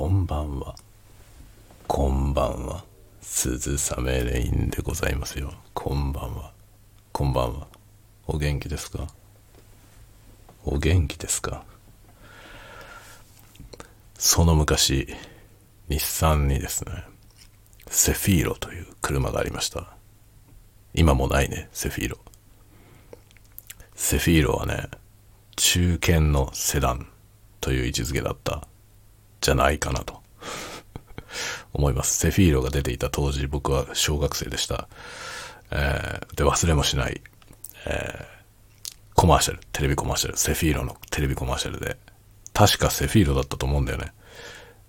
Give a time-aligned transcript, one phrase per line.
[0.00, 0.74] こんばんは。
[1.86, 2.86] こんばんは。
[3.20, 5.52] 鈴雨レインでございますよ。
[5.74, 6.52] こんばんは。
[7.12, 7.66] こんばんは。
[8.26, 9.08] お元気ですか？
[10.64, 11.64] お元気ですか？
[14.14, 15.06] その昔、
[15.90, 17.04] 日産にですね、
[17.88, 19.98] セフィーロという車がありました。
[20.94, 22.16] 今もないね、セフィーロ。
[23.94, 24.88] セフィーロはね、
[25.56, 27.06] 中堅のセダン
[27.60, 28.66] という位置づけだった
[29.40, 30.22] じゃないかなと
[31.72, 32.18] 思います。
[32.18, 34.88] セフィーロが出ていた当時僕は小学生でした。
[35.70, 37.20] えー、で、忘れもしない、
[37.86, 41.96] えー、コマーシャル、テレビコマーシャル、セフィーロのテレビコマーシャルで、
[42.52, 44.12] 確かセフィーロだったと思うんだよね。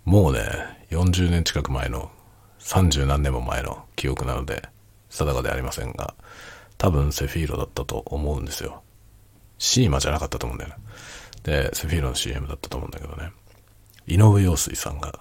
[0.05, 0.41] もうね、
[0.89, 2.11] 40年近く前の、
[2.59, 4.63] 30何年も前の記憶なので、
[5.09, 6.15] 定かでありませんが、
[6.77, 8.81] 多分セフィーロだったと思うんですよ。
[9.59, 10.75] シーマじゃなかったと思うんだよね。
[11.43, 13.31] で、セフィーロの CM だったと思うんだけどね。
[14.11, 15.19] 井上陽水さんが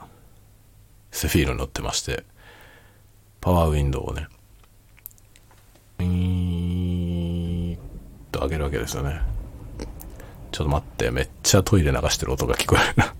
[1.12, 2.24] セフィーロに乗ってまして、
[3.40, 4.26] パワーウィンドウをね、
[6.00, 7.78] ウィーッ
[8.32, 9.20] と上げるわけですよね。
[10.50, 13.14] ちょっと待って、めっちゃトイレ流してる音が聞こえるな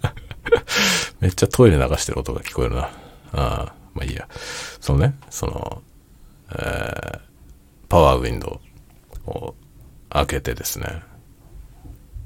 [1.20, 2.84] めっちゃトイレ流してる音が聞こえるな。
[2.84, 2.90] あ
[3.34, 4.26] あ、まあいいや。
[4.80, 5.82] そのね、その、
[6.52, 7.20] えー、
[7.90, 8.62] パワーウィンド
[9.26, 9.54] ウを
[10.08, 11.02] 開けてですね、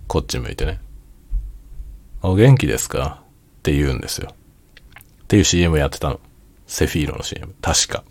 [0.06, 0.80] こっち向いてね、
[2.28, 3.22] お元気ですか？
[3.58, 4.34] って言うんですよ。
[5.22, 6.18] っていう CM やってたの。
[6.66, 7.54] セフィーロの CM。
[7.62, 8.02] 確か。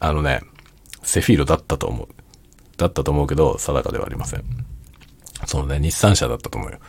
[0.00, 0.40] あのね、
[1.04, 2.08] セフィーロだったと思う。
[2.76, 4.44] だったと思うけど、定かではありません。
[5.46, 6.80] そのね、日産車だったと思うよ。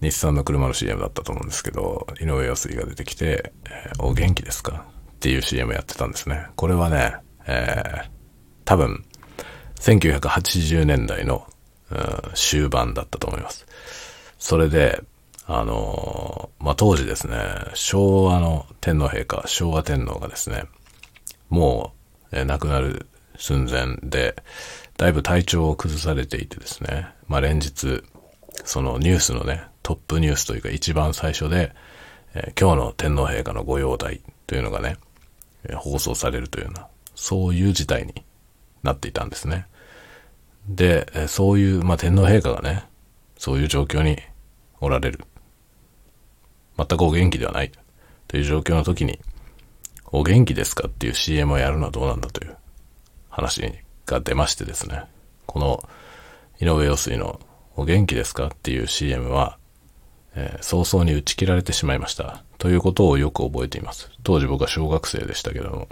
[0.00, 4.84] 日産の車の CM だったと思うんですけど、井上陽水が出てきて、えー、お元気ですか？
[5.12, 6.48] っていう CM やってたんですね。
[6.56, 7.14] これはね、
[7.46, 8.08] えー、
[8.64, 9.04] 多分、
[9.78, 11.46] 1980年代の、
[11.92, 11.98] うん、
[12.34, 13.66] 終盤だったと思います。
[14.40, 15.00] それで、
[15.46, 17.36] あのまあ、当時ですね、
[17.74, 20.64] 昭和の天皇陛下、昭和天皇がですね、
[21.50, 21.92] も
[22.32, 24.36] う、え亡くなる寸前で、
[24.96, 28.02] だいぶ体調を崩されていてですね、まあ、連日、
[28.64, 31.74] そのニュースのね、トップニュースというか一番最初で、
[32.34, 34.96] えー、今日の天皇陛下のご容体というのがね、
[35.64, 38.14] えー、放送されるというような、そういう事態に
[38.82, 39.66] なっていたんですね。
[40.68, 42.84] で、えー、そういう、まあ、天皇陛下がね、
[43.36, 44.16] そういう状況に
[44.80, 45.20] おられる。
[46.76, 47.70] 全くお元気ではない
[48.28, 49.20] という状況の時に、
[50.06, 52.56] お元気ですかっていう CM をやるのはどうなんだという
[53.28, 53.72] 話
[54.06, 55.04] が出ましてですね、
[55.46, 55.88] この
[56.60, 57.40] 井上陽水の
[57.76, 59.58] お元気ですかっていう CM は、
[60.36, 62.44] えー、早々に打ち切られてしまいました。
[62.58, 64.10] ということをよく覚えています。
[64.22, 65.88] 当時僕は小学生でしたけども、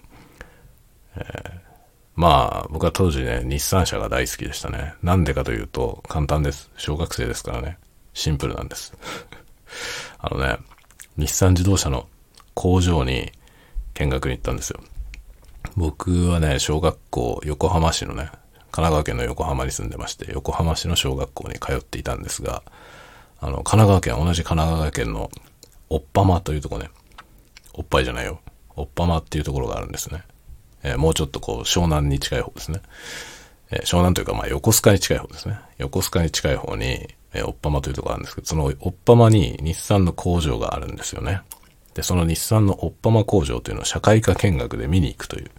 [1.16, 1.60] えー、
[2.14, 4.94] まあ、僕は当時ね、日産車が大好きでしたね。
[5.02, 6.70] なんでかというと、簡単です。
[6.76, 7.78] 小学生ですからね。
[8.14, 8.92] シンプルなんです。
[10.22, 10.56] あのね、
[11.16, 12.06] 日産自動車の
[12.54, 13.32] 工場に
[13.94, 14.80] 見学に行ったんですよ。
[15.76, 18.30] 僕はね、小学校、横浜市のね、
[18.70, 22.62] 神奈川県の横浜に住んでまして、横浜市の小学校に通っていたんですが、
[23.40, 25.28] あの、神奈川県、同じ神奈川県の、
[25.90, 26.88] おっぱまというとこね、
[27.74, 28.40] おっぱいじゃないよ。
[28.76, 30.22] おっぱまっていうところがあるんですね。
[30.84, 32.80] えー、もうちょっとこう、湘南に近い方ですね。
[33.72, 35.58] えー、湘南というか、まあ、横須賀に近い方ですね。
[35.78, 41.42] 横須賀に近い方に、えー、おっぱまというところあるんですけど、そのおっぱまに日産の工場があるんですよね。
[41.94, 45.50] で、その日産のおっぱま工場というのを社会科見学で見に行くという、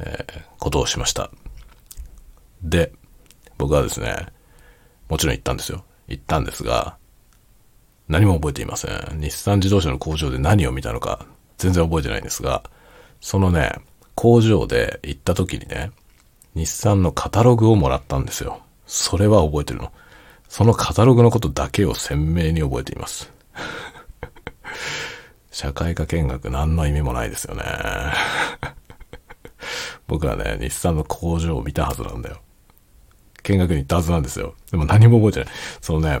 [0.00, 1.30] えー、ことをしました。
[2.62, 2.92] で、
[3.58, 4.26] 僕はですね、
[5.08, 5.84] もちろん行ったんですよ。
[6.08, 6.96] 行ったんですが、
[8.08, 9.20] 何も覚えていません。
[9.20, 11.26] 日産自動車の工場で何を見たのか、
[11.58, 12.64] 全然覚えてないんですが、
[13.20, 13.72] そのね、
[14.14, 15.90] 工場で行った時にね、
[16.54, 18.60] 日産のカタログをもらったんですよ。
[18.86, 19.92] それは覚えてるの。
[20.54, 23.28] そのカタログのことだけを鮮明に覚えています。
[25.50, 27.64] 社会科見学何の意味もないですよね。
[30.06, 32.40] 僕はね、日産の工場を見たはずなんだよ。
[33.42, 34.54] 見学に行ったはずなんですよ。
[34.70, 35.54] でも何も覚えてない。
[35.80, 36.20] そのね、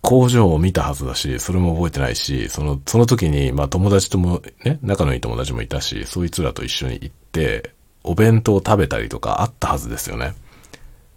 [0.00, 7.70] 工場を見たはずだし、それも覚えてないし、その、その時に、まあ友達ともね、仲のいい友達もいたし、そいつらと一緒に行って、
[8.02, 10.34] お弁当を食べたりとかあったはずですよね。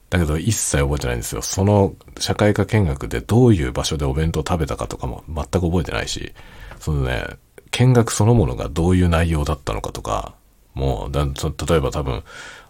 [0.09, 1.41] だけど一切覚えてないんですよ。
[1.41, 6.33] その社会科見学でどういう場所でお弁当食べたかとかも全く覚えてないし、
[6.79, 7.25] そのね、
[7.71, 10.33] 見学そのものがどういう内容だったのかとか、
[10.73, 12.23] もう、だ例えば多分、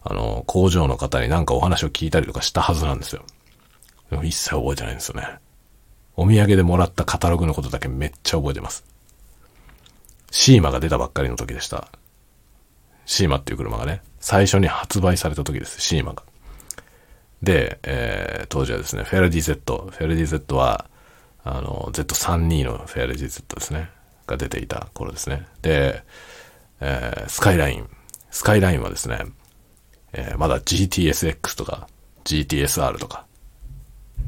[0.03, 3.23] あの、工場の方になんかお話を聞いたりとかしたはずなんですよ。
[4.09, 5.27] でも一切覚えてないんですよね。
[6.15, 8.85] お土産でもらったカタログのことだけめっちゃ覚えてます。
[10.31, 11.89] シーマが出たばっかりの時でした。
[13.05, 16.23] シーマっていう車がね、最初に発売された時です、シーマが。
[17.41, 19.89] で、えー、当時はですね、フェルディ Z。
[19.91, 20.89] フェルディ Z は、
[21.43, 23.89] あの、Z32 のフェアレディ Z ですね。
[24.27, 25.47] が出ていた頃ですね。
[25.61, 26.03] で、
[26.81, 27.89] えー、スカイライン。
[28.29, 29.19] スカイラインはですね、
[30.13, 31.87] えー、まだ GTSX とか
[32.25, 33.25] GTSR とか、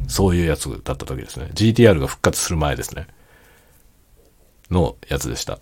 [0.08, 1.50] そういうやつだった時ですね。
[1.54, 3.08] GTR が復活する前ですね。
[4.72, 5.60] のやつでした。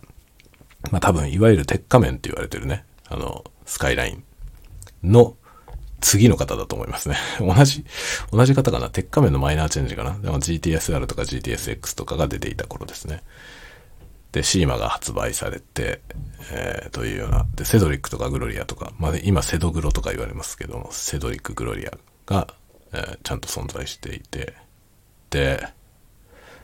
[0.92, 2.86] まあ多分、いわゆる鉄仮面って言われてるね。
[3.10, 4.24] あの、スカイライン
[5.04, 5.36] の
[6.00, 7.18] 次の方だと思いますね。
[7.40, 7.86] 同じ、
[8.32, 8.90] 同じ方かな？
[8.90, 10.18] 鉄仮面のマイナーチェンジかな？
[10.20, 13.24] でも GTSR とか GTSX とかが出ていた頃ですね。
[14.32, 16.02] で、シーマが発売されて、
[16.52, 17.46] えー、というような。
[17.56, 22.48] で、セドリックとかグロリアとか、まあ、今セドグロとか言われますけども、セドリック、グロリアが、
[22.94, 24.54] えー、ちゃんと存在していて、
[25.30, 25.68] で、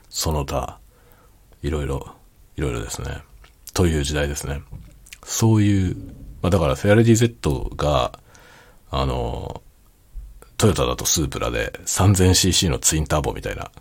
[0.09, 0.79] その他、
[1.63, 2.15] いろいろ、
[2.57, 3.23] いろいろですね。
[3.73, 4.61] という時代ですね。
[5.23, 5.95] そういう、
[6.41, 8.19] まあだからフェアレディ Z が、
[8.95, 9.63] あの、
[10.57, 13.71] トヨタだとスープラで 3000cc のツインターボみたいな。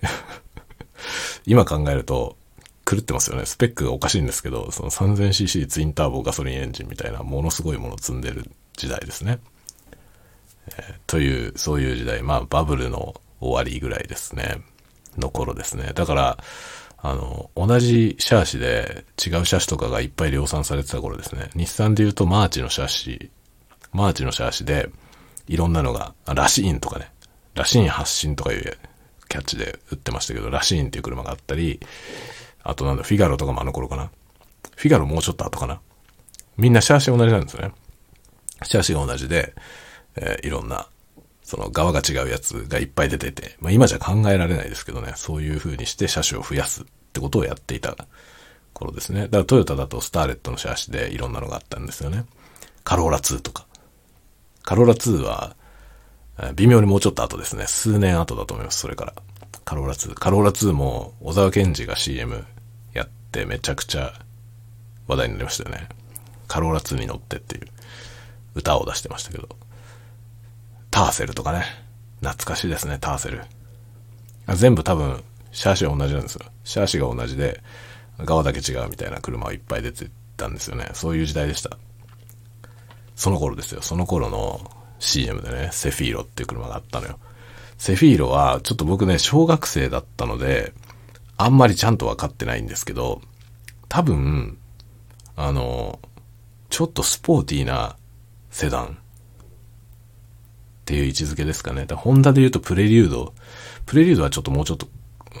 [1.44, 2.36] 今考えると
[2.86, 3.44] 狂ってますよね。
[3.44, 9.40] スペックがおかしいんですけど、その 3000cc ツインターボガソリンエンジンみたいなものすごいものを積んでる時代ですね。
[10.68, 12.22] えー、という、そういう時代。
[12.22, 14.62] まあバブルの終わりぐらいですね。
[15.18, 15.92] の頃ですね。
[15.94, 16.38] だから、
[16.96, 21.50] あの、同じシャーシで違うシャシとかがいっぱい量産されてた頃ですね。
[21.54, 23.30] 日産で言うとマーチのシャーシ
[23.92, 24.90] マーチのシャーシで、
[25.48, 27.12] いろんなのが、ラシーンとかね、
[27.54, 28.78] ラシーン発進とかいう
[29.28, 31.80] キャッチで売ってましたけど、ラシーンっていう車があったり、
[32.62, 34.10] あとなんだ、フィガロとかもあの頃かな。
[34.76, 35.80] フィガロもうちょっと後かな。
[36.56, 37.72] みんなシャーシ同じなんですよね。
[38.62, 39.54] シャーシが同じで、
[40.16, 40.86] えー、いろんな、
[41.42, 47.96] その側が違うやつがいっぱい出てて、まあ今じゃ考えられないですけどね、そういう風にして車種を増やすってことをやっていた
[48.72, 49.22] 頃ですね。
[49.22, 52.24] だからトヨタだとスターレットのシャーシでいろんなのがあったんですよね。
[52.84, 53.66] カローラ2とか。
[54.62, 55.56] カローラ2は、
[56.54, 57.66] 微妙にもうちょっと後ですね。
[57.66, 59.14] 数年後だと思います、それから。
[59.64, 60.14] カローラ2。
[60.14, 62.44] カローラ2も、小沢健二が CM
[62.94, 64.12] やってめちゃくちゃ
[65.06, 65.88] 話題になりましたよね。
[66.48, 67.66] カローラ2に乗ってっていう
[68.54, 69.48] 歌を出してましたけど。
[70.90, 71.64] ターセルとかね。
[72.20, 73.42] 懐かしいですね、ターセル。
[74.54, 75.22] 全部多分、
[75.52, 76.42] シャーシが同じなんですよ。
[76.64, 77.62] シャーシが同じで、
[78.18, 80.90] 側だけ違うみたいな車はいっぱい出てたんですよね。
[80.92, 81.78] そういう時代でした。
[83.22, 83.82] その頃ですよ。
[83.82, 87.20] その頃の CM でね、セフィーロっていう車があったのよ。
[87.78, 90.72] セフィーロは、ちょっと僕ね、小学生だったので、
[91.36, 93.22] あんまりちゃんと分かってないんですけど、
[93.88, 94.58] 多分、
[95.36, 96.00] あの、
[96.68, 97.94] ちょっとスポーティーな
[98.50, 98.88] セダンっ
[100.84, 101.86] ていう位置づけですかね。
[101.86, 103.34] だホンダで言うとプレリュード。
[103.86, 104.88] プレリュードはちょっともうちょっと、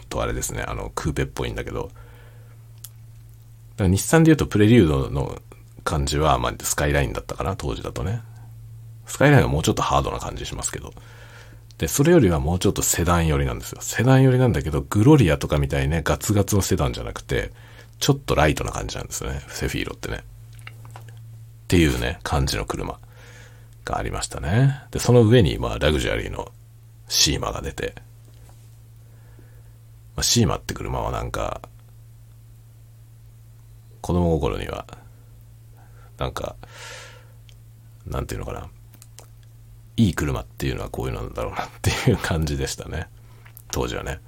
[0.08, 1.90] とあれですね、あの、クーペっぽいんだけど、
[3.76, 5.42] だ日産で言うとプレリュードの
[5.84, 8.22] 感じは、まあ、スカイラインだったかな、当時だとね。
[9.06, 10.92] スカイラインはもうちょっとハードな感じしますけど。
[11.78, 13.78] で、それよりはもうちょっとセダン寄りなんですよ。
[13.80, 17.52] セダン寄りなんだけど、グロリアとかみたいにね、ガツガツのセダンじゃなくて、
[17.98, 19.42] ちょっとライトな感じなんですよね。
[19.48, 20.18] セフィーロってね。
[20.18, 20.22] っ
[21.68, 22.98] ていうね、感じの車
[23.84, 24.82] がありましたね。
[24.90, 26.52] で、その上に、まあ、ラグジュアリーの
[27.08, 27.94] シーマが出て、
[30.14, 31.62] まあ、シーマって車はなんか、
[34.00, 34.86] 子供心には
[36.22, 36.54] なんか、
[38.06, 38.68] なんていうのかな。
[39.96, 43.08] いい車っていうのはこういうのなんだろうなっていう感じでしたね。
[43.72, 44.20] 当時はね。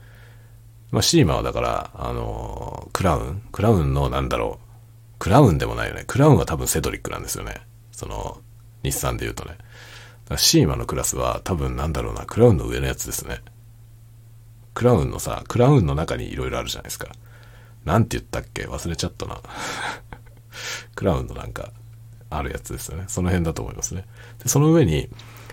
[0.91, 3.43] まあ、シーマはだから、あのー、クラウン？
[3.52, 5.18] クラウンのなんだろう。
[5.21, 6.04] クラウンでもないよね。
[6.07, 7.62] クラウンは多分セドリックなんですよね。
[7.92, 8.42] その、
[8.83, 9.57] 日産で言うとね。
[10.37, 12.26] シーマのクラスは多分なんだろうな。
[12.26, 13.40] クラウンの上のやつですね。
[14.75, 17.09] クラウンのさ、クラウンの中に色々あるじゃないですか。
[17.85, 18.66] なんて言ったっけ？
[18.66, 19.40] 忘れちゃったな。
[20.95, 21.73] クラウンのなんか、
[22.37, 23.05] あるやつですよね。
[23.09, 24.05] その辺だと思いますね。
[24.43, 25.09] で、その上に、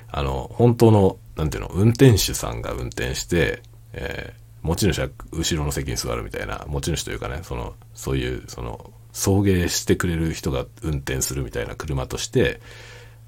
[0.10, 3.62] あの、本当の、なんていうの、運転手さんが運転して、
[3.94, 12.62] えー、持ち主は後ろの席に座るみたいな、持ち主というかね、その、そういう、その、送迎してくれる人が運転するみたいな車として、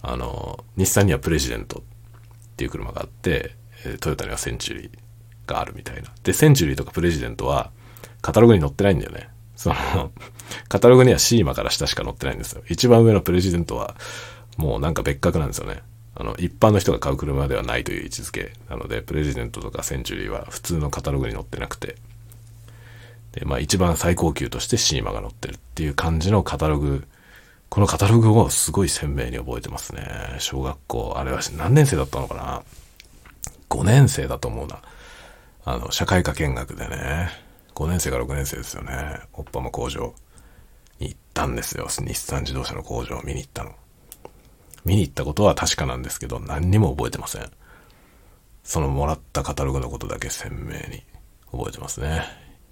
[0.01, 1.83] あの、日産にはプレジデントっ
[2.57, 3.55] ていう車があって、
[3.99, 4.89] トヨタにはセンチュリー
[5.45, 6.09] があるみたいな。
[6.23, 7.71] で、センチュリーとかプレジデントは、
[8.21, 9.29] カタログに載ってないんだよね。
[9.63, 10.11] その、
[10.67, 12.63] カタログにはシーマから下しか載ってないんですよ。
[12.67, 13.95] 一番上のプレジデントは、
[14.57, 15.81] もうなんか別格なんですよね。
[16.15, 21.95] あの、一般の人が買う車ではないという位置づけなので、プレジデントとかセンチュリーは普通のカタログに載ってなくて、
[23.31, 27.07] で、まあ一番最高級としてシーマが載ってるっていう感じのカタログ、
[27.69, 30.05] このカタログをすごい鮮明に覚えてますね。
[30.39, 32.63] 小学校、あれは何年生だったのかな
[33.69, 34.81] ?5 年生だと思うな。
[35.65, 37.29] あの、社会科見学でね、
[37.75, 39.19] 5年生か6年生ですよね。
[39.33, 40.13] おっぱも工場
[40.99, 41.87] に行ったんですよ。
[41.87, 43.71] 日産自動車の工場を見に行ったの。
[44.85, 47.51] 見に行ったことは確かなんですけど、何にも覚えてません。
[48.63, 51.03] そのもらったカタログのことだけ鮮明に
[51.51, 52.23] 覚えてますね。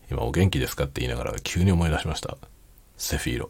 [0.09, 2.37] 今お元気ですかって言いながら急に思い出しました。
[2.97, 3.49] セフィーロ。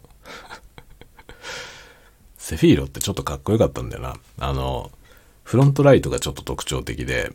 [2.37, 4.15] セフィーロってちょっとかっこよかったんだよな。
[4.39, 4.91] あの、
[5.43, 7.33] フロントライトがちょっと特徴的で、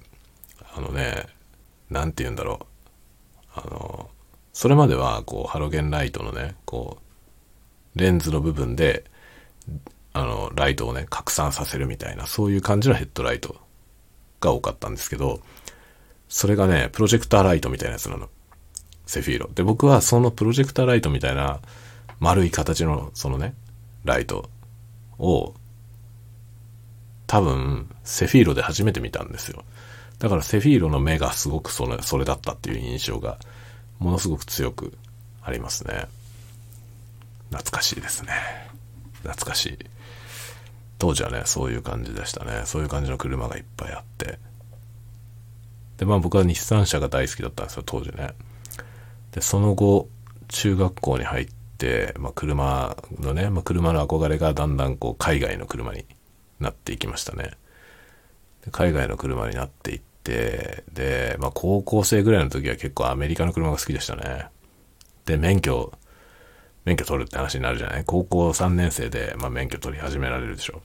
[0.74, 1.26] あのね、
[1.90, 2.66] なんて言うんだろう。
[3.56, 4.10] あの、
[4.52, 6.98] それまではこうハロゲンライトのね、こ
[7.94, 9.04] う、レンズの部分で、
[10.12, 13.56] あの、ライトをね、拡散させるみたいな、そういう感じのヘッドライト
[14.40, 15.40] が多かったんですけど、
[16.28, 18.28] それがね、プロジェクターライトみたいなやつなの。
[19.06, 19.48] セフィーロ。
[19.54, 21.60] で、僕はそのプロジェクターライトみたいな
[22.20, 23.54] 丸い形のそのね、
[24.04, 24.50] ライト
[25.18, 25.54] を
[27.26, 29.64] 多分セフィーロで初めて見たんですよ。
[30.18, 33.38] だからセフィーロの目がすごくそれそれだったっていう印象が
[33.98, 34.96] ものすごく強く
[35.42, 36.06] ありますね。
[37.50, 38.32] 懐かしいですね。
[39.22, 39.78] 懐かしい。
[40.98, 42.62] 当時はね、そういう感じでしたね。
[42.64, 44.38] そういう感じの車がいっぱいあって。
[45.98, 48.34] で、まあ僕は日産車が大好きだったんですよ、当時ね。
[49.32, 50.08] で、その後、
[50.48, 56.06] 中学校に入って、まあ車のね、まあ車の憧れがだんだんこう海外の車に
[56.60, 57.52] なっていきましたね。
[58.72, 64.46] 海外の車になっていって、で、まあ高校生ぐらいの時は結構アメリカの車が好きでしたね。
[65.24, 65.92] で、免許、
[66.84, 68.04] 免許取るって話になるじゃない？
[68.04, 70.82] 高校3年生で、まあ、免許取り始められるでしょ。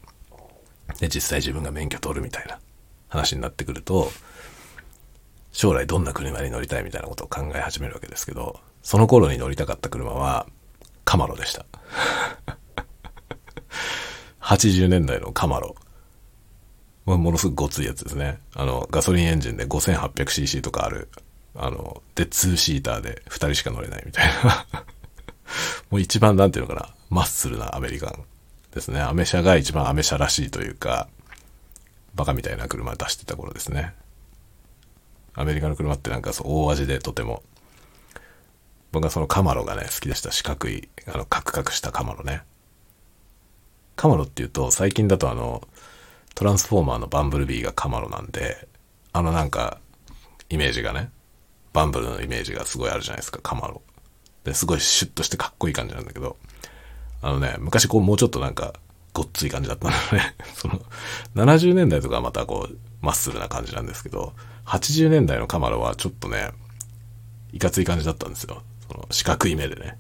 [1.00, 2.60] で、実際自分が免許取るみたいな
[3.08, 4.12] 話になってくると、
[5.52, 10.48] 将来どんな車に乗りたいみたいなことを考え始めるわけですけど、その頃に乗りたかった車は、
[11.04, 11.66] カマロでした。
[14.42, 15.76] 80年代のカマロ。
[17.18, 18.40] もものすごくごついやつですね。
[18.54, 21.10] あの、ガソリンエンジンで 5800cc とかある、
[21.56, 24.66] あの、で、2シーターで2人しか乗れないみたいな。
[25.90, 28.24] もう一番なんていうのかな、マッスルなアメリカン
[28.74, 29.02] ですね。
[29.02, 31.08] アメ車が一番アメ車らしいというか、
[32.16, 33.94] バカみたいな車出してた頃ですね。
[35.34, 37.44] アメリカの車ってなんかそう大味でとても。
[38.92, 40.32] 僕はそのカマロがね、好きでした。
[40.32, 42.42] 四角い、あの、カクカクしたカマロね。
[43.96, 45.66] カマロっていうと、最近だとあの、
[46.36, 48.68] トランスフォーマーのバンブルビーがカマロなんで、
[49.14, 49.80] あのなんか、
[50.50, 51.12] イメージがね、
[51.74, 53.82] バンブルのイメージがすごいあるじゃないですか、カマロ。
[54.44, 56.38] で、すごいシュッとしてかっこいい感じなんだけど、
[57.22, 58.74] あのね、昔こうもうちょっとなんか、
[59.14, 60.36] ごっつい感じだったのね。
[60.56, 60.82] その、
[61.36, 64.34] 70年代とかはまたこう、マッスルな感じなんですけど、
[64.66, 66.52] 80年代のカマロはちょっとね、
[67.52, 68.64] いかつい感じだったんですよ。
[68.88, 69.98] その、四角い目でね。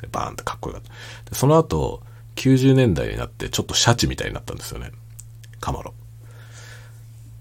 [0.00, 1.30] で、バーンってかっこよかった。
[1.30, 2.02] で、その後、
[2.36, 4.92] 90年代になってちょっとシャチみたいになったんですよね。
[5.64, 5.94] カマロ。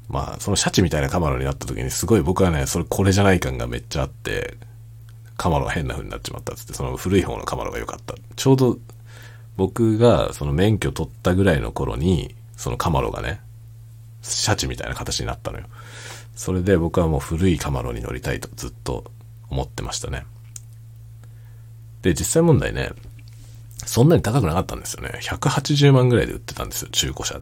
[0.08, 4.58] まあ、そのシャチみたいなカマロになった時にすごい僕はね、それこれじゃない感がめっちゃあって、
[5.36, 8.16] カマロが変な風になっちまったっつって、その古い方のカマロが良かった。
[8.38, 8.78] ちょうど
[9.58, 13.42] 僕がその免許取ったぐらいの頃に、そのカマロがね、
[14.22, 15.66] シャチみたいな形になったのよ。
[16.36, 19.04] それで僕はもう古いカマロに乗りたいとずっと
[19.50, 20.26] 思ってましたね。
[22.04, 22.92] で、実際問題ね、
[23.86, 25.20] そんなに高くなかったんですよね。
[25.22, 27.42] 180万ぐらいで売ってたんですよ、中古車。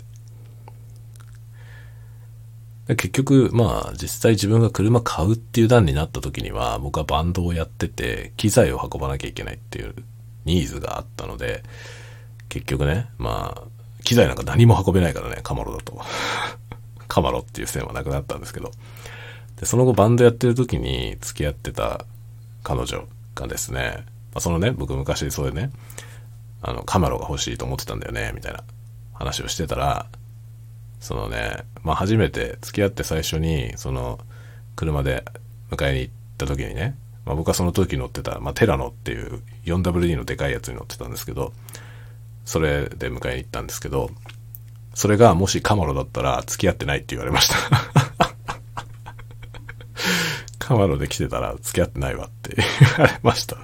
[2.95, 9.93] 結局、まあ、実際自分が車買うっていう段になった時には、僕はバンドをやってて、機材を運ばなきゃいけないっていう
[10.45, 11.63] ニーズがあったので、
[12.50, 13.63] 結局ね、まあ、
[14.03, 16.00] 機材なんか何も運べないからね、カマロだと。
[17.07, 18.71] カマロっていう線はなくなったんですけど。
[19.57, 22.05] で、その後バンドやってる時に付き合ってた
[22.63, 25.71] 彼女がですね、まあ、そのね、僕昔そういうね、
[26.62, 28.63] あの、カマロが欲しいと思ってたんだよね、みたいな
[29.13, 30.07] 話をしてたら、
[31.01, 34.20] そのね、まあ初めて付き合って最初に、その、
[34.75, 35.25] 車で
[35.70, 41.51] 迎えに行った時にね、まあ僕はその時乗ってた、まあテラノっていう 4WD のでかいやつに乗ってたんですけど、
[42.46, 44.12] それで迎えに行ったんですけど、
[44.93, 47.55] それがもしカマロだったら付き合ってないって言われました。
[50.60, 52.65] カマロで来てたら付き合ってないわって言
[53.00, 53.63] われましたね。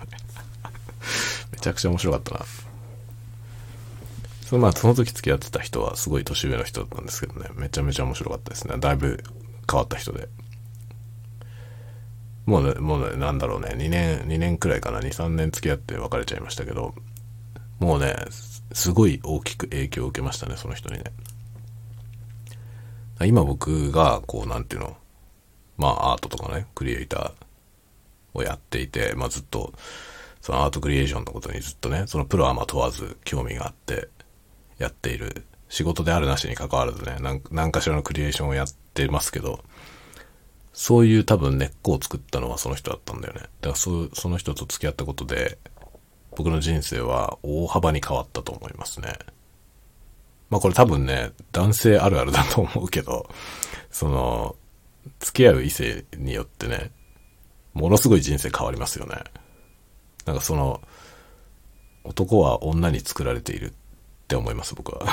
[1.52, 2.46] めちゃくちゃ面白かったな。
[4.48, 8.78] そのまあその時付き合ってた人はすごい年上の人だったんですけどね、めちゃめちゃ面白かったですね。
[8.80, 9.22] だいぶ
[9.70, 10.30] 変わった人で。
[12.46, 16.96] もうね、もうね、なんだろうね、2年、2年くらいかな、2、3年付き合って別れちゃいましたけど、
[17.80, 18.16] もうね、
[18.72, 21.12] すごい大きく影響を受けましたね、その人にね。
[23.26, 24.96] 今僕が、こう、なんていうの、
[25.76, 27.32] まあアートとかね、クリエイター
[28.34, 29.74] をやっていて、まあずっと、
[30.40, 34.08] そのアートクリエーションのことにずっとね、そのプロはまあ問わず興味があって
[34.78, 39.64] やっている仕事であるなしに関わらずね、なん何かしらのクリエーションをやってますけど、
[40.74, 43.42] そういう多分根っこを作ったのはその人だったんだよね。
[43.42, 45.58] だからそその人と付き合ったことで、
[46.36, 49.18] 僕の人生は大幅に変わったと思いますね。
[50.50, 53.30] まあこれ多分ね、男性あるあるだと思うけど、
[53.90, 54.56] その、
[55.20, 56.92] 付き合う異性によってね、
[57.74, 59.16] ものすごい人生変わりますよね。
[60.26, 60.82] なんかその、
[62.04, 63.74] 男は女に作られている
[64.28, 65.08] って思います、僕は。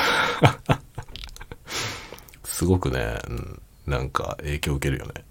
[2.42, 3.16] すごくね、
[3.86, 5.12] なんか影響を受けるよね。
[5.20, 5.24] っ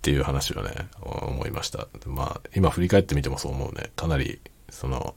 [0.00, 1.88] ていう話をね、思いました。
[2.06, 3.90] まあ、今振り返ってみてもそう思うね。
[3.96, 4.40] かなり、
[4.70, 5.16] その、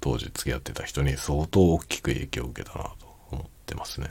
[0.00, 4.10] 当時付き合ってた人に相当大きく影響を受けたなと思ってますね。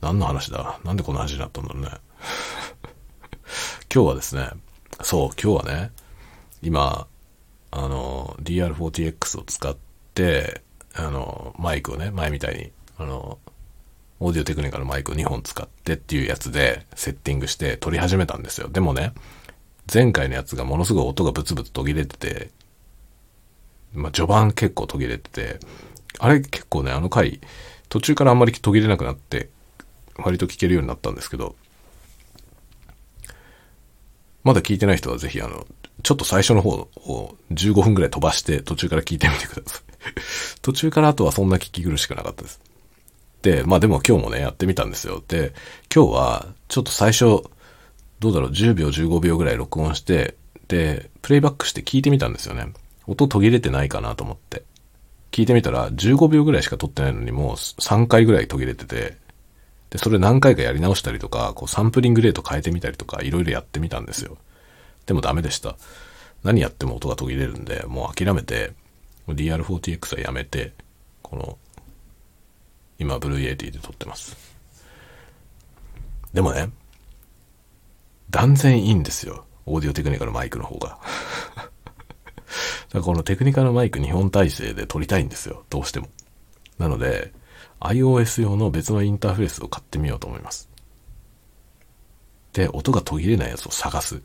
[0.00, 0.78] 何の話だ？
[0.84, 1.90] なんでこの話になったんだろうね。
[3.92, 4.50] 今日はですね、
[5.02, 5.90] そう、今日はね、
[6.62, 7.08] 今、
[7.72, 9.76] あの、DR40X を使っ
[10.14, 10.62] て、
[10.94, 13.38] あの、マイクをね、前みたいに、あの、
[14.20, 18.68] オーディオテクニカルマイクを2本使ってっていうやつでセッティングして撮り始めたんですよ。
[18.68, 19.12] でもね、
[19.92, 22.50] 前回のやつがものすごい音がブツブツ途切れてて、
[23.92, 25.58] まあ、序盤結構途切れてて、
[26.18, 27.40] あれ結構ね、あの回、
[27.88, 29.48] 途中からあんまり途切れなくなって、
[30.16, 31.56] 割と聞けるようになったんですけど、
[34.44, 35.66] まだ聞いてない人はぜひあの、
[36.02, 39.91] ちょっと最初の方を15分くらい飛ばして途中から聞いてみてください。
[40.62, 42.60] 途中からあとはそんな聞き苦しくなかったです。
[43.42, 45.22] で、まあでも今日もね、やってみたんですよ。
[45.26, 45.52] で、
[45.94, 47.42] 今日は、ちょっと最初、
[48.20, 50.36] どうだろう、10秒、15秒ぐらい録音して、
[50.68, 52.68] で、プレイバックして聞いてみたんですよね。
[53.06, 54.62] 音途切れてないかなと思って。
[55.32, 59.16] 聞いてみたら、15秒ぐらいしか撮ってないのにもう3回ぐらい途切れてて、
[59.90, 64.38] で、それ何回かやり直したりとか、こうサンプリングレート変えてみたりとか、いろいろやってみたんですよ。
[65.04, 65.76] でもダメでした。
[66.44, 68.72] 何やっても音が途切れるんで、もう諦めて、
[69.34, 70.72] DR40X はやめて、
[71.22, 71.58] この
[73.02, 74.36] 今、 Blue Yeti で撮ってます。
[76.32, 76.70] でもね、
[78.30, 79.44] 断然いいんですよ。
[79.66, 80.98] オーディオテクニカルマイクの方が。
[81.56, 81.70] だか
[82.94, 85.64] らこのテクニカルマイク2本体制で撮りたいんですよ。
[85.68, 86.08] どうしても。
[86.78, 87.32] なので、
[87.80, 90.68] iOS 用の別のインターフェースを買ってみようと思います。
[92.52, 94.22] で、音が途切れないやつを探す。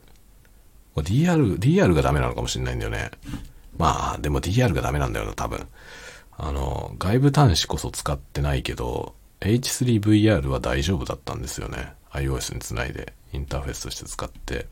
[0.95, 3.09] DR、DR がダメなのかもしれないんだよね。
[3.77, 5.67] まあ、でも DR がダメなんだよな、多分。
[6.37, 11.93] あの、外部端子こそ使ってないけど、H3VR は大丈夫だったんですよね。
[12.11, 14.67] iOS につないで、インターフェースとして使って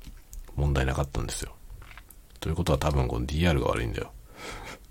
[0.56, 1.56] 問題なかったんですよ。
[2.40, 4.12] ということは多分この DR が悪いんだよ。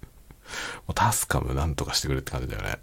[0.87, 2.79] もうタスカムなんとかしてくれって感じだよね。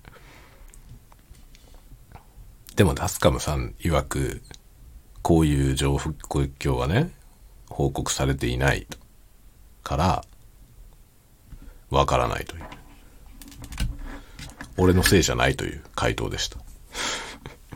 [2.75, 4.41] でもタスカムさん曰く、
[5.21, 6.11] こういう情報
[6.59, 7.11] 況はね、
[7.69, 8.87] 報告されていない
[9.83, 10.25] から、
[11.91, 12.63] わからないという。
[14.77, 16.57] 俺のせいじゃないという回答でした。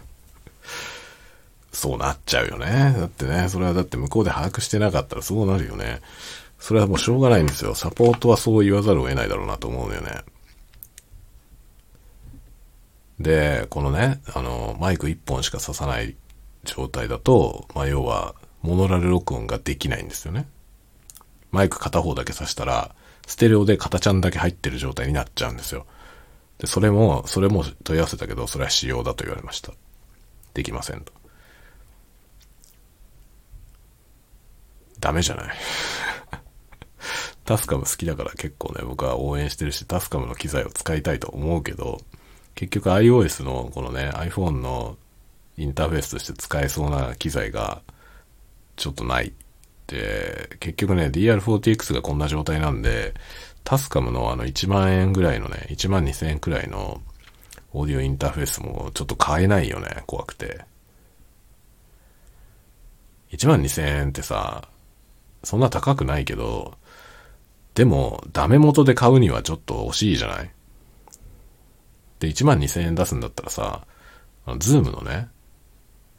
[1.71, 2.95] そうなっちゃうよね。
[2.97, 6.01] だってね、それはだって向こうで把握してなかったらそうなるよね。
[6.57, 7.75] それはもうしょうがないんですよ。
[7.75, 10.23] サポートはそう言わざるを得ないだろうなと思うんだよね。
[13.19, 16.15] で、このね、あの、マイク1本しか刺さない
[16.63, 20.47] 状態だと、まあ、要は、モノラル録音ができないんですよね。
[21.51, 22.95] マイク片方だけ刺したら、
[23.27, 25.85] ステレオで片ちゃんだけ入ってる状態になっちゃうんですよ。
[26.57, 29.73] で、それも、それも問い合わせたけど、それは仕様だと言われました。
[30.53, 31.11] できませんと。
[34.99, 35.55] ダメじゃない
[37.45, 42.01] タスカム好きだから結構ね、僕は応援してるし、タスカムの機材を使いたいと思うけど、
[42.55, 44.97] 結局 iOS のこのね、iPhone の
[45.57, 47.81] インターフェースとして使えそうな機材が
[48.77, 49.33] ちょっとない。
[49.87, 53.13] で、結局ね、DR40X がこんな状態なんで、
[53.63, 57.01] タスカムのあの1万円ぐらいのね、1万2000円くらいの
[57.73, 60.61] オーディオインターフェースもちょっと買えないよね、怖くて。
[63.31, 64.67] 1万2000円ってさ、
[65.43, 66.77] そんな高くないけど、
[67.73, 70.51] でも、ダメ元で買うにはちょっと惜しいじゃない？
[72.19, 73.85] で、1万2000円出すんだったらさ、
[74.59, 75.27] Zoom のね、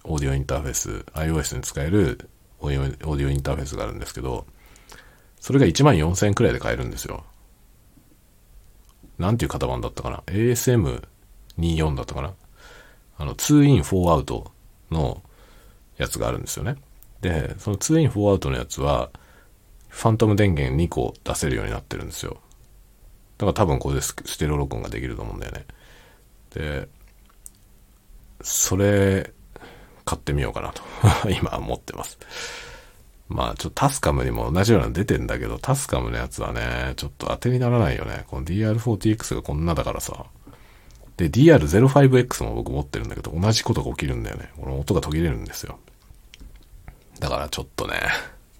[0.04, 2.28] オーディオインターフェース、iOS に使える
[2.66, 4.46] オーディオインターフェースがあるんですけど、
[5.40, 7.24] それが1万4000円くらいで買えるんですよ。
[9.18, 10.22] なんていう型番だったかな?
[10.55, 12.34] AMS24 だったかな？
[13.18, 14.50] あの、2 in 4アウト
[14.90, 15.22] の
[15.96, 16.76] やつがあるんですよね。
[17.22, 19.10] で、その2 in 4アウトのやつは、
[19.88, 22.40] ファントム電源2個出せるようになってるんですよ。
[23.38, 25.66] だから多分これでステレオ録音ができると思うんだよね。
[26.52, 26.88] で、
[28.42, 29.32] それ、
[30.06, 30.82] 買ってみようかなと
[31.28, 32.18] 今思ってます。
[33.28, 38.24] まあ、ちょっとタスカムにも同じようなの出てんだけど、タスカムのやつはね、ちょっと当てにならないよね。
[38.28, 40.26] この DR40X がこんなだからさ。
[41.16, 44.50] で、DR05X も僕持ってるんだけど、同じことが起きるんだよね。
[44.56, 45.80] この音が途切れるんですよ。
[47.18, 48.00] だからちょっとね、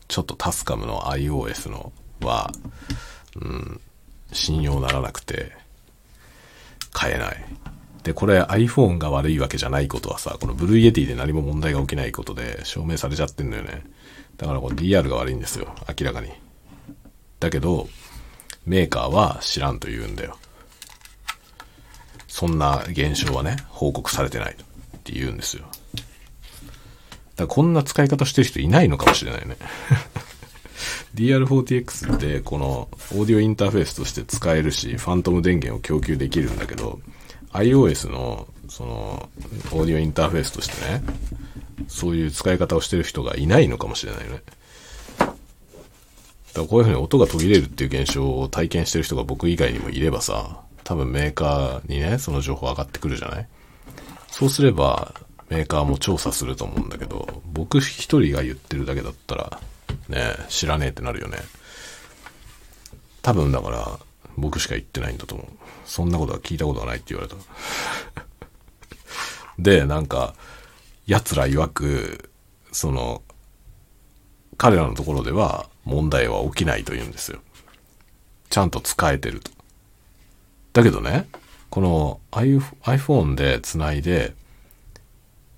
[0.08, 2.50] ちょっとタスカムの iOS のは、
[3.36, 3.80] うん、
[4.32, 5.52] 信用ならなくて、
[6.92, 7.44] 買えない
[8.06, 13.82] で、これ iPhone が悪いわけじゃないことはさ、この Blue Yeti で何も問題が起きないことで証明されちゃってんだよね。
[14.36, 15.74] だからこれ DR が悪いんですよ。
[15.88, 16.28] 明らかに。
[17.40, 17.88] だけど、
[18.64, 20.38] メーカーは知らんと言うんだよ。
[22.28, 24.56] そんな現象はね、報告されてないっ
[25.02, 25.64] て言うんですよ。
[25.64, 26.04] だか
[27.38, 29.56] らこんな使い方してる人いないのかもしれないね。
[31.16, 37.00] DR40X ってこのオーディオインターフェースとして使えるし、ファントム電源を供給できるんだけど、
[37.58, 39.28] iOS のその
[39.72, 41.02] オーディオインターフェースとしてね、
[41.88, 44.42] そういう使い方をしてる人がいないのかもしれないよね。
[45.18, 45.34] だか
[46.54, 53.48] らこういうふうに音が途切れるっていう現象を体験してる人が僕以外にもいればさ、多分メーカーにね、その情報上がってくるじゃない？
[54.28, 55.14] そうすれば、
[55.48, 59.60] メーカーも調査すると思うんだけど、僕一人が言ってるだけだったら、
[60.08, 61.38] ね、知らねえってなるよね。
[63.22, 63.98] 多分だから、
[64.36, 65.46] 僕しか言ってないんだと思う。
[65.86, 67.36] そんなことは聞いたことがないって言われた。
[69.58, 70.34] で、なんか、
[71.06, 72.30] 奴ら曰く、
[72.72, 73.22] その、
[74.58, 77.38] 彼らのところでは問題は起きないと言うんですよ。
[78.50, 79.50] ちゃんと使えてると。
[80.72, 81.28] だけどね、
[81.70, 84.34] この iPhone で繋いで、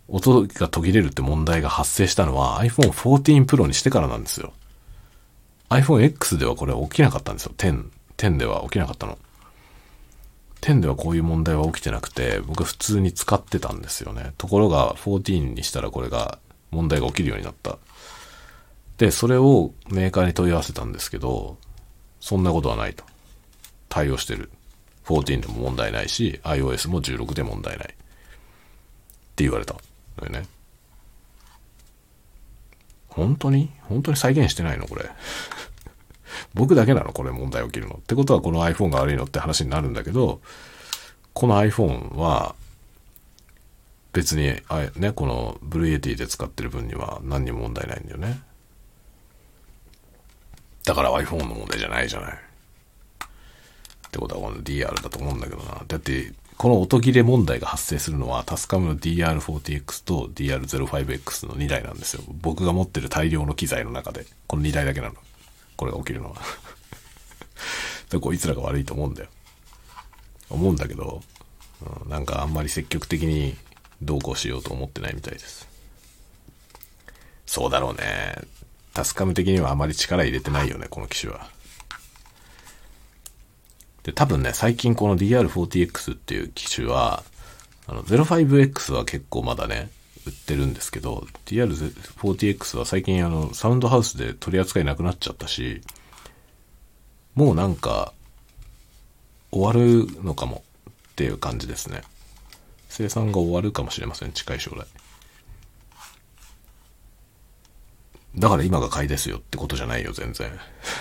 [0.09, 4.53] 音が途切れるって問題が発生したのは iPhone 14 Pro にしてからなんですよ。
[5.69, 7.53] iPhone X ではこれ起きなかったんですよ。
[7.59, 9.19] 10、10では起きなかったの。
[10.61, 14.33] 10ではこういう問題は起きてなくて、僕普通に使ってたんですよね。
[14.39, 16.39] ところが14にしたらこれが
[16.71, 17.79] 問題が起きるようになった。
[18.99, 21.57] で、それをメーカーに問い合わせたんですけど、
[22.21, 23.05] そんなことはないと。
[23.89, 24.51] 対応してる。
[25.05, 27.87] 14でも問題ないし、iOS も16で問題ない。
[27.87, 27.91] っ
[29.37, 29.75] て言われた。
[30.29, 30.47] ね。
[33.07, 33.71] 本当に？
[33.83, 34.87] 本当に再現してないの？
[34.87, 35.09] これ。
[36.55, 37.97] 僕だけなのこれ問題起きるの。
[37.97, 40.41] ってことはこの iPhone が悪いのって話になるんだけど、
[41.33, 42.55] この iPhone は
[44.13, 48.41] 別に、あね、この Blue Yeti で使ってる分には何にも問題ないんだよね。
[50.85, 52.33] だから iPhone の問題じゃないじゃない。
[52.33, 55.83] ってことはこの DR だと思うんだけどな。
[55.87, 62.23] だってこの音切れ問題が発生するのはタスカムの DR40X と DR05X の2台なんですよ。
[62.41, 65.15] 僕が持ってる大量の機材の中で、この2台だけなの。
[65.79, 66.37] これが起きるのは。
[68.11, 69.29] でこいつらが悪いと思うんだよ。
[70.51, 71.23] 思うんだけど、
[72.05, 73.57] うん、なんかあんまり積極的に
[74.03, 75.69] どうこうしようと思ってないみたいです。
[77.47, 78.37] そうだろうね。
[78.93, 81.49] タスカム的にはあまり力入れてないよね、この機種は。
[84.03, 87.23] で、多分ね、最近この DR40X っていう機種は、
[87.87, 89.91] あの、05X は結構まだね、
[90.29, 95.83] 売ってるんですけど、DR40X は最近あの、サウンドハウスで取り扱いなくなっちゃったし、
[97.35, 98.13] もうなんか、
[99.51, 102.03] 終わるのかもっていう感じですね。
[102.89, 104.87] 生産が終わるかもしれません、近い将来。
[108.37, 110.51] だから今が買いですよってことじゃないよ、全然。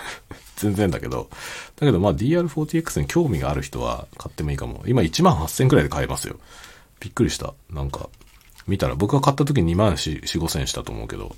[0.55, 1.29] 全然だけど。
[1.75, 4.83] だけどまあ DR40X に興味がある人は買ってもいいかも。
[4.87, 6.39] 今1万8000くらいで買えますよ。
[6.99, 7.53] びっくりした。
[7.69, 8.09] なんか、
[8.67, 11.35] 見たら僕が買った時2万4、4 5千したと思うけど、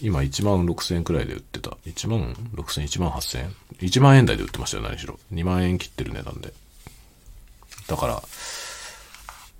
[0.00, 1.70] 今1万6千円くらいで売ってた。
[1.86, 5.18] 1万6千、1万8千 ?1 万円台で売ってましたよ、何しろ。
[5.32, 6.52] 2万円切ってる値段で。
[7.88, 8.22] だから、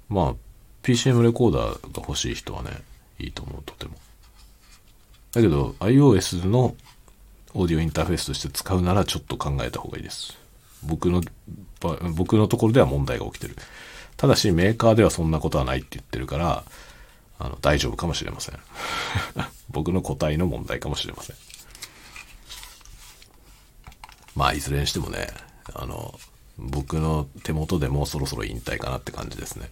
[0.09, 0.35] まあ、
[0.83, 2.71] PCM レコーダーが欲しい人はね、
[3.19, 3.93] いいと思う、とても。
[5.33, 6.77] だけど、iOS の
[7.55, 10.37] オーディオインターフェースとして使うならちょっと考えた方がいいです。
[10.85, 11.23] 僕の、
[12.15, 13.57] 僕のところでは問題が起きてる。
[14.19, 16.65] ただしメーカーではそんなことはないって言ってるから、
[17.39, 18.59] あの、大丈夫かもしれません。
[19.71, 21.37] 僕の個体の問題かもしれません。
[24.35, 25.29] まあ、いずれにしてもね、
[25.73, 26.19] あの、
[26.59, 29.71] 僕の手元でもそろそろ引退かなって感じですね。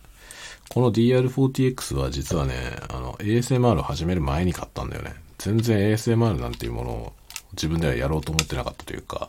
[0.69, 2.55] この DR40X は実はね、
[2.89, 5.15] あの、ASMR を始める前に買ったんだよね。
[5.39, 7.13] 全然 ASMR なんていうものを
[7.53, 9.29] 自分ではやろうと思ってなかったというか、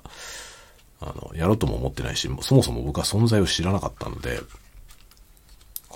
[1.01, 4.39] あの、やろうとも思ってないし、そもそも僕は存在を知らなかったので、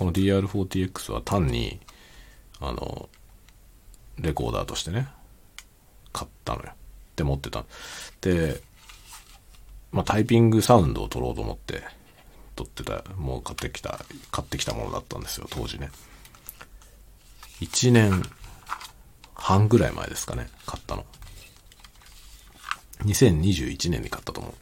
[0.02, 1.78] この DR40X は単に、
[2.58, 3.08] あの、
[4.18, 5.06] レコーダーとしてね、
[6.12, 6.70] 買ったのよ。
[6.72, 6.74] っ
[7.14, 7.64] て持ってた。
[8.20, 8.60] で、
[9.92, 11.84] まあ、タイピングサウンドを取ろうと思って、
[12.56, 15.92] 撮ってた、もう買ってきた、買ってきたものだったんですよ、当時ね。
[17.60, 18.24] 1年
[19.34, 21.06] 半ぐらい前ですかね、買ったの。
[23.04, 24.54] 2021年に買ったと思う。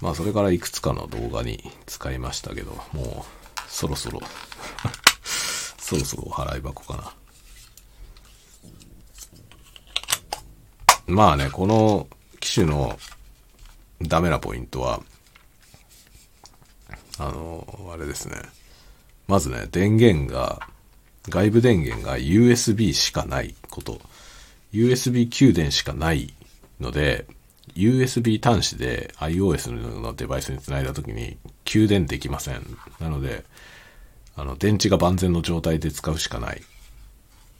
[0.00, 4.20] まあそれからいくつかの動画に使いましたけど、もうそろそろ
[5.24, 7.14] そろそろお払い箱かな。
[11.06, 12.08] まあね、この
[12.38, 12.98] 機種の
[14.00, 15.02] ダメなポイントは、
[17.18, 18.36] あの、あれですね。
[19.26, 20.60] まずね、電源が、
[21.28, 24.00] 外部電源が USB しかないこと。
[24.72, 26.32] USB 給電しかない
[26.80, 27.26] ので、
[27.74, 32.64] USB 端子で iOS のデバイスにつないだ時に給電できません。
[32.98, 33.44] なので、
[34.36, 36.62] あの、電池が万全の状態で使うしかないっ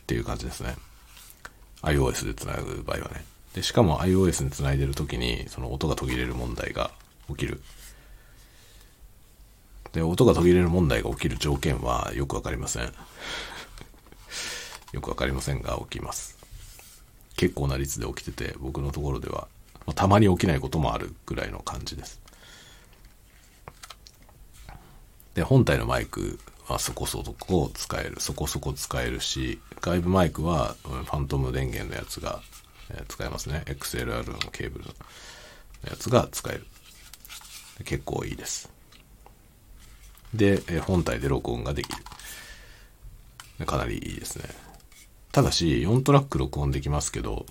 [0.07, 0.77] ていう感じですね。
[1.83, 3.25] iOS でつなぐ場合はね。
[3.55, 6.91] で、しかも iOS につないでる時に、その音が途切れる問題が
[7.29, 7.61] 起きる。
[9.93, 12.93] で、音が途切れる問題が起きる条件はよくわかりません。
[14.93, 16.39] よくわかりませんが起きます。
[17.37, 19.49] 結構な率で起きてて、僕のところでは、
[19.93, 22.21] たまに起きないこともあるぐらいの感じです。
[25.35, 28.21] で、本体のマイクはそこそこ使える。
[28.21, 32.41] そこそこ使えるし、外部マイクはファントム電源のやつが、
[33.09, 33.63] 使えますね。
[33.67, 34.91] XLR のケーブルの
[35.89, 36.67] やつが使える。
[37.85, 38.71] 結構いいです。
[40.35, 41.89] で、え本体で録音ができ
[43.59, 43.67] る。
[43.67, 44.45] かなりいいですね。
[45.33, 47.47] ただし、4トラック録音できますけど、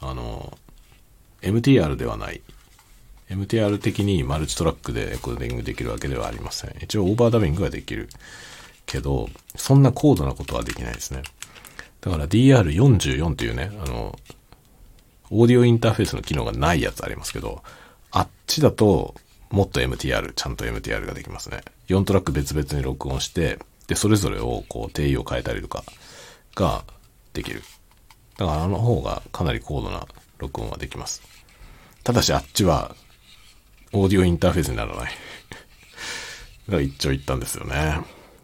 [0.00, 0.58] あの、
[1.42, 2.40] MTR ではない。
[3.30, 6.74] MTR 的にマルチトラックでエコーディングできるわけではありません。
[6.82, 8.08] 一応オーバーダビングはできる。
[8.86, 11.22] けど、そんな高度なことはできないですね。
[12.00, 14.18] だから DR44 というね、あの、
[15.30, 17.62] オーディオインターフェースの機能がないやつありますけど、
[18.10, 19.14] あっちだと、
[19.50, 21.60] もっと MTR、ちゃんと MTR ができますね。
[21.88, 25.84] 4トラック別々に録音して、で、それぞれをこう定位を変えたりとか
[26.56, 26.84] が
[27.32, 27.62] できる。
[28.38, 30.06] だからあの方がかなり高度な
[30.38, 31.22] 録音はできます。
[32.04, 32.94] ただしあっちは、
[33.92, 35.12] オーディオインターフェースにならない。
[36.68, 38.00] が一長一短ですよね。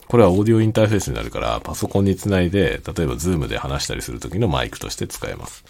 [0.09, 5.65] これはオーディオインターフェースになるから、パソコンにつないで、例えば Zoom で話したりするときのマイクとして使えます。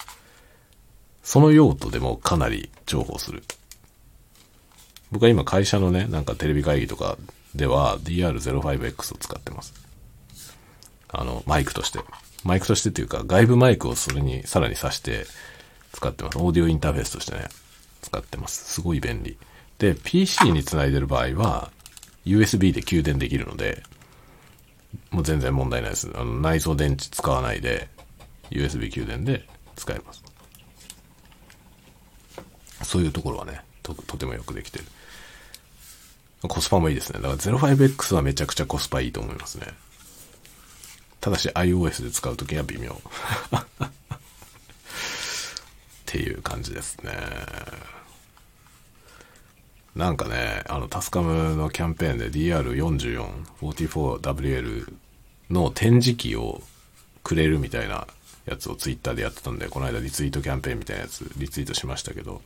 [1.22, 3.42] その用途でもかなり重宝する。
[5.10, 7.16] 僕は今会社のね、なんかテレビ会議とか
[7.54, 9.74] では DR05X を使ってます。
[11.08, 12.00] あの、マイクとして。
[12.44, 15.26] マイクとしてっていうか、外部マイクをそれにさらに挿して
[15.92, 16.38] 使ってます。
[16.38, 17.48] オーディオインターフェースとしてね、
[18.06, 18.74] 使ってます。
[18.74, 19.36] すごい便利。
[19.78, 21.70] で、PC につないでる場合は、
[22.24, 23.82] USB で給電できるので、
[25.10, 26.10] もう全然問題ないです。
[26.14, 27.88] あの内蔵電池使わないで、
[28.50, 30.22] USB 給電で使えます。
[32.82, 34.84] そういうところはね、と、とてもよくできてる。
[36.42, 37.20] コスパもいいですね。
[37.20, 39.66] だから 05X はめちゃくちゃコスパいいと思いますね。
[41.20, 42.90] ただし iOS で使うときは微妙。
[42.92, 42.98] っ
[46.06, 47.95] ていう感じですね。
[49.96, 53.26] なんかね、あの、タスカムのキャンペーンで DR44、
[53.62, 54.92] 44WL
[55.50, 56.60] の展示機を
[57.24, 58.06] くれるみたいな
[58.44, 62.42] やつをツイッターでやってたんで、この間リツイートキャンペーンみたいなやつリツイートしましたけど、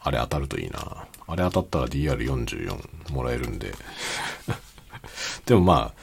[0.00, 1.06] あれ当たるといいな。
[1.28, 3.72] あれ当たったら DR44 もらえるんで。
[5.46, 5.94] でもま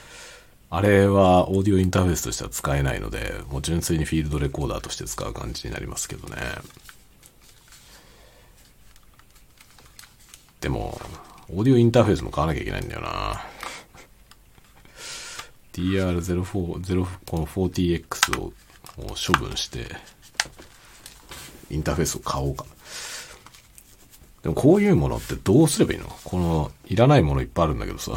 [0.69, 6.37] あ、あれはオーディオインターフェースとしては使えないので、もう純粋にフィールドレコーダーとして使う感じになりますけどね。
[10.65, 10.99] でも、
[11.47, 13.39] オーディオインターフェースも買わなきゃいけないんだよな。
[15.73, 18.51] DR04、この 40X を
[18.97, 19.85] 処分して、
[21.69, 22.69] インターフェースを買おうかな
[24.41, 26.07] でもこういうものってどうすればいいの？
[26.23, 28.13] この、いらないものいっぱいあるんだけどさ。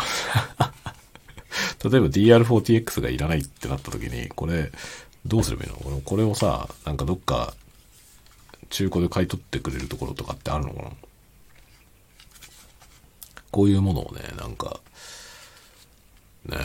[1.85, 4.73] 例えば DR40X がいらないってなった時に、これ、
[5.27, 7.53] どうすればいいのこれをさ、なんかどっか、
[8.71, 10.91] 中古で買い取ってくれるところとかってあるのかな？
[13.51, 14.81] こういうものをね、なんか、
[16.47, 16.57] ね、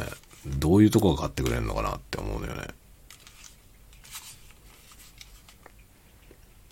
[0.45, 2.67] どういうとこが買ってくれるのかなって思うのよね。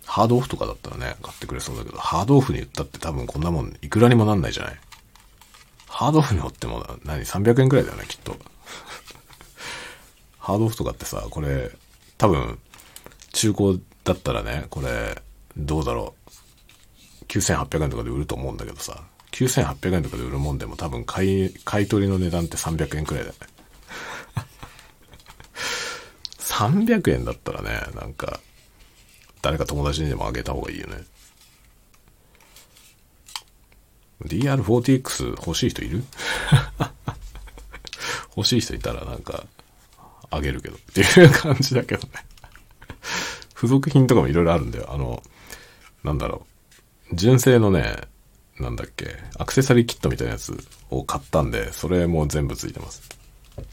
[0.05, 4.79] ハードオフとかだったらね、買ってくれそうだけど、ハードオフに売ったって多分こんなもんいくらにもなんないじゃない？
[5.87, 8.35] ハードオフに売っても何 ?300 円くらいだよね、きっと。
[10.39, 11.71] ハードオフとかってさ、これ、
[12.17, 12.59] 多分、
[13.31, 15.21] 中古だったらね、これ、
[15.55, 16.13] どうだろ
[17.21, 23.47] う？9800円とかで売ると思うんだけどさ、9800円とかで売るもんでも多分買い、買い取りの値段って300円くらいだよね。
[26.39, 28.39] 300円だったらね、なんか、
[29.41, 30.97] 誰か友達にでもあげた方がいいよね。
[34.25, 36.03] DR40X 欲しい人いる？
[38.37, 39.45] 欲しい人いたらなんか、
[40.29, 42.13] あげるけどっていう感じだけどね
[43.53, 44.93] 付属品とかもいろいろあるんだよ。
[44.93, 45.21] あの、
[46.03, 46.45] なんだろ
[47.11, 47.15] う。
[47.15, 47.95] 純正のね、
[48.61, 50.57] なんだっけ、アクセサリーキットみたいなやつ
[50.89, 53.01] を買ったんで、それも全部ついてます。
[53.57, 53.63] だ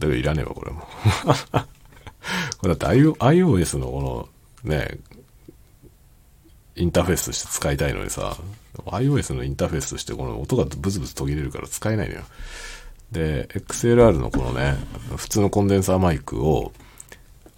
[0.00, 0.86] けどいらねえわ、これも。
[2.58, 4.28] これだって iOS のこ
[4.64, 4.98] の、ね、
[6.76, 8.36] インターフェースとして使いたいのにさ、
[8.86, 12.22] iOS のインターフェースとしてこの音がブツブツ途切れるから使えないのよ。
[13.10, 14.76] で、XLR のこのね、
[15.16, 16.72] 普通のコンデンサーマイクを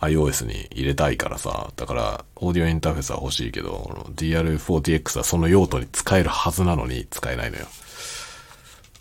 [0.01, 7.67] iOS に入れたいからさ、だからオーディオインターフェースは欲しいけど、DR40X はその用途に使えるはずなのに使えないのよ。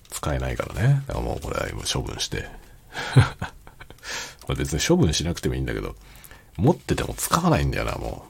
[0.09, 1.03] 使えないからね。
[1.07, 2.47] だからもうこれは今処分して。
[4.43, 5.95] これ別に処分しなくてもいいんだけど、
[6.57, 8.29] 持ってても使わないんだよな、もう。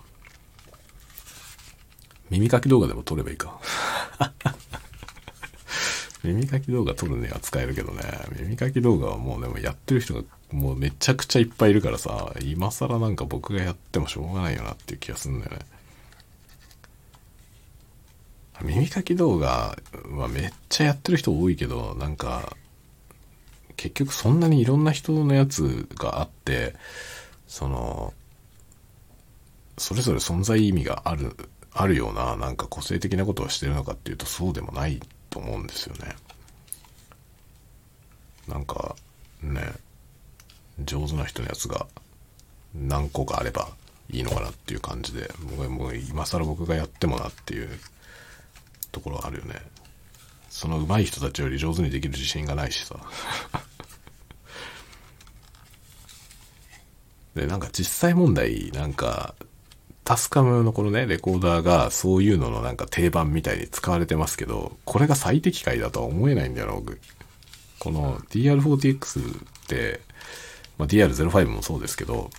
[2.29, 3.59] 耳かき動画でも撮ればいいか。
[6.23, 8.03] 耳かき動画撮るには使えるけどね、
[8.39, 15.59] 耳かき動画はもうでもやってる人がもうめちゃくちゃいっぱいいるからさ、今更なんか僕がやってもしょうがないよなっていう気がするんだよね。
[18.61, 19.77] 耳かき動画
[20.11, 22.57] はめっちゃやってる人多いけど、なんか、
[23.77, 26.75] 結局そんなにいろんな人のやつがあって、
[27.47, 28.13] その、
[29.77, 31.35] それぞれ存在意味がある
[31.71, 36.15] あるようななんか個性的なことをしてるのかっていうとそうでもないと思うんですよね。
[38.47, 38.95] なんか
[39.41, 39.61] ね
[40.83, 41.85] 上手な人のやつが
[42.73, 43.69] 何個かあれば
[44.09, 45.31] いいのかなっていう感じで
[45.77, 47.69] もう今更僕がやってもなっていう
[48.91, 49.55] ところあるよね。
[50.49, 52.95] その上手い人たちより上手にできる自信がないしさ。
[57.35, 59.35] で、なんか実際問題、なんか
[60.09, 66.99] TASCAM のこのね、レコーダーがそういうののなんか定番みたいに使われてますけど、これが最適解だとは思えないんだよ、僕。
[67.77, 70.01] この DR40X って、
[70.79, 72.31] まあ、DR05 もそうですけど、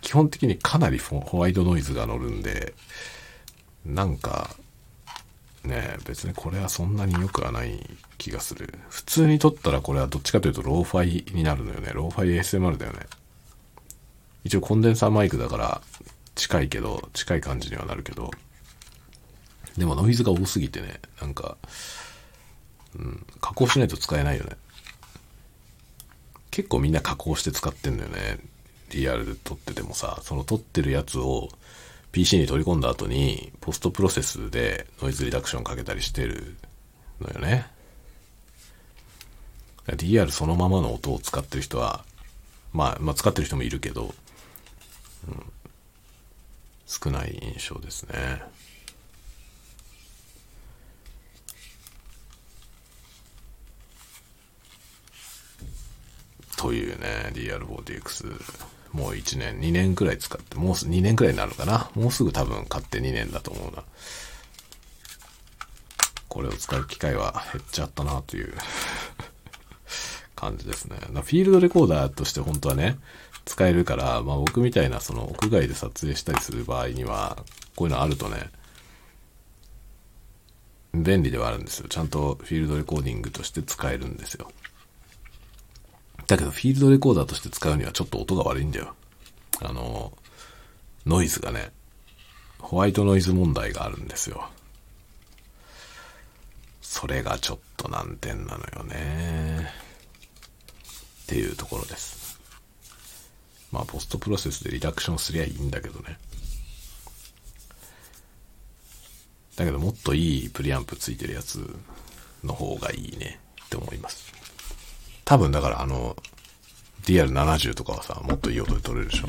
[0.00, 2.74] 基本的にかなりホワイトノイズが乗るんで、
[3.86, 4.56] なんか、
[5.62, 8.74] ね別にこれはそんなに良くはない気がする。
[8.88, 11.92] 普通に撮ったらこれはどっちかというとローファイになるのよね。
[11.94, 12.98] ローファイ ASMR だよね。
[14.42, 15.80] 一応コンデンサーマイクだから
[16.34, 18.30] 近いけど、近い感じにはなるけど、
[19.76, 21.56] でもノイズが多すぎてね、なんか、
[22.96, 24.56] うん、加工しないと使えないよね。
[26.50, 28.38] 結構みんな加工して使ってんだよね。
[28.90, 31.48] DR で撮っててもさ、その撮ってるやつを
[32.12, 36.56] PC に取り込んだ後に、ポストプロセスでノイズリダクションかけたりしてる
[37.20, 37.66] のよね。
[39.88, 42.04] DR そのままの音を使ってる人は、
[42.72, 44.14] まあ、まあ使ってる人もいるけど、
[45.28, 45.52] うん、
[47.02, 48.42] 少ない印象ですね。
[56.56, 58.40] というね、DR4DX。
[58.92, 61.90] もう1年、2年くらい使って、もう2年くらいになるかな？
[61.94, 63.82] もうすぐ多分買って2年だと思うな。
[66.28, 68.54] これを使う機会は減っちゃったなという
[70.34, 70.96] 感じですね。
[71.00, 72.98] フィールドレコーダーとして本当はね、
[73.44, 77.36] 使えるから、まあ僕みたいなその屋外で撮影したりする場合には、
[77.76, 78.50] こういうのあるとね、
[80.94, 81.88] 便利ではあるんですよ。
[81.88, 84.50] ちゃんとフィールドレコーディングとして使えるんですよ。
[86.26, 88.94] だけどフィールドレコーダーとして使うにはちょっと音が悪いんだよ。
[89.60, 90.12] あの、
[91.04, 91.70] ノイズがね、
[92.58, 94.48] ホワイトノイズ問題があるんですよ。
[96.80, 99.70] それがちょっと難点なのよね。
[101.24, 102.13] っていうところです。
[103.74, 106.16] まあ、ポストプロセスでリダクションすりゃいいんだけどね。
[109.56, 111.76] だけど、もっといいプリアンプついてるやつ
[112.44, 114.32] の方がいいねって思います。
[115.24, 116.16] 多分、だから、あの、
[117.02, 119.26] DR70 とかはさ、もっといい音で撮れるでしょ。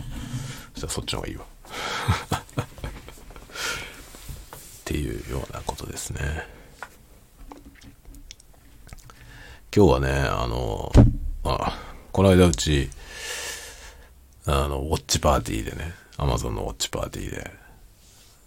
[0.73, 1.45] そしたらそっちの方がいいわ。
[2.61, 2.67] っ
[4.85, 6.47] ていうようなことですね。
[9.75, 10.91] 今日はね、あの、
[11.43, 11.79] あ、
[12.11, 12.91] この間うち、
[14.47, 17.51] あの、ウォッチパーティーでね、アマゾンのウォッチパーティーで、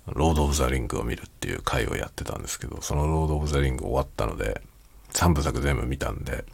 [0.07, 4.63] ロード・オブ・ザ・リングを見るっていう回をやってたんですけど、そのロード・オブ・ザ・リング終わったので、
[5.13, 6.45] 3部作全部見たんで、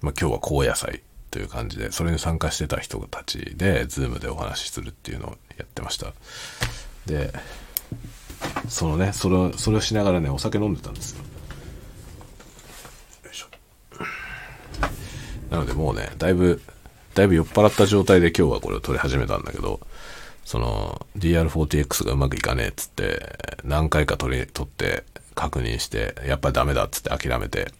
[0.00, 6.12] まあ、今日は高野菜という感じで、それに参加してた人たちで、ズームでお話しするっていうのをやってました。
[7.06, 7.32] で、
[8.68, 11.22] そのね、それを、それをしながらね、お酒飲んでたんですよ。
[13.24, 13.46] よいしょ。
[15.50, 16.60] なのでもうね、だいぶ
[17.14, 19.80] だいぶ酔っ払った状態で今日はこれを撮り始めたんだけど、
[20.44, 25.04] その DR40X がうまくいかねえっつって、何回か撮り、撮って
[25.34, 27.72] 確認して、やっぱりダメだっつって諦めて、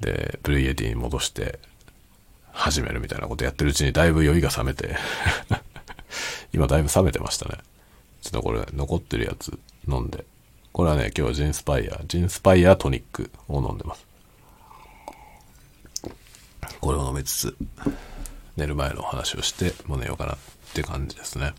[0.00, 1.58] で、 Blue Yeti に戻して
[2.52, 4.96] 始めるみたいなことやってるうちにだいぶ酔いが冷めて
[6.52, 7.58] 今だいぶ冷めてましたね。
[8.22, 9.58] ちょっとこれ残ってるやつ
[9.88, 10.24] 飲んで。
[10.72, 14.06] これはね、今日はジンスパイア、ジンスパイアトニックを飲んでます。
[16.80, 17.56] これを飲みつつ、
[18.58, 20.36] 寝る前の話をしてもう寝ようかなっ
[20.74, 21.54] て感じですね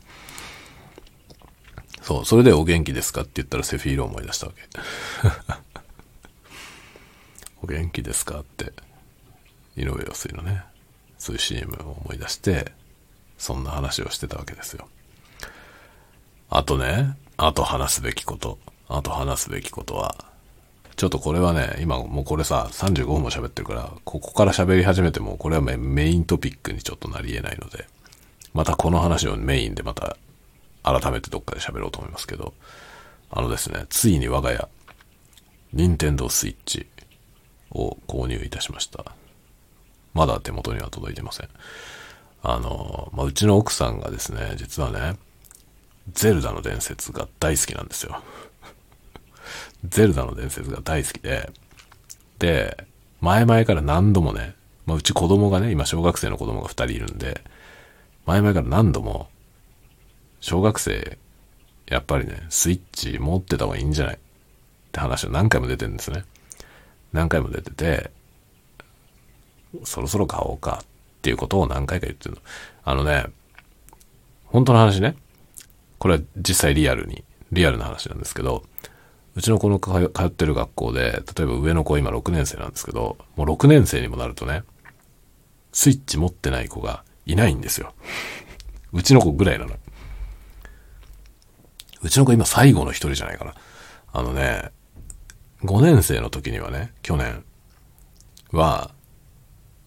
[2.02, 4.64] そう、それでお元気ですかって言ったらセフィーロを思い出したわけ。
[7.62, 8.74] お元気ですかって、
[9.76, 10.64] 井上陽水のね、
[11.18, 12.72] そういう CM を思い出して、
[13.38, 14.88] そんな話をしてたわけですよ。
[16.50, 18.58] あとね、あと話すべきこと。
[18.88, 20.16] あと話すべきことは、
[21.00, 27.88] ちょっとこれはね、今もうこれさ、35分も喋ってるから、ここから喋り始めても、これはメイントピックにちょっとなり得ないので、
[28.54, 30.18] またこの話をメインでまた
[30.84, 32.54] 改めてどっかで喋ろうと思いますけど、
[33.32, 34.68] あのですね、ついに我が家、
[35.72, 36.86] 任天堂スイッチ
[37.72, 39.06] を購入いたしました。
[40.14, 41.50] まだ手元には届いてません。
[42.44, 45.18] あの、まあ、うちの奥さんがですね、実はね、
[46.12, 48.22] ゼルダの伝説が大好きなんですよ。
[49.86, 51.52] ゼルダの伝説が大好きで、
[52.40, 52.86] で、
[53.22, 54.56] 前々から何度もね、
[54.86, 57.42] まあ、うち子供がね、今小学生の子供が2人いるんで、
[58.26, 59.30] 前々から何度も、
[60.42, 61.18] 小学生、
[61.88, 64.16] やっぱりね、スイッチ持ってた方がいいんじゃない？
[64.16, 64.20] っ
[64.92, 66.24] て話を何回も出てるんですね。
[67.14, 68.12] 何回も出てて、
[69.84, 70.86] そろそろ買おうかっ
[71.22, 72.42] ていうことを何回か言ってるの。
[72.84, 73.26] あのね、
[74.46, 75.16] 本当の話ね。
[75.98, 78.64] これは実際リアルに、リアルな話なんですけど、
[79.36, 84.64] うちの子の通ってる学校で、例えば上の子今6年生なんですけど、もう6年生にもなるとね、
[85.72, 87.94] スイッチ持ってない子がいないんですよ。
[88.92, 89.76] うちの子ぐらいなの。
[92.02, 93.54] うちの子今最後の一人じゃないかな。
[94.12, 94.72] あのね、
[95.64, 97.44] 5年生の時にはね、去年
[98.52, 98.92] は、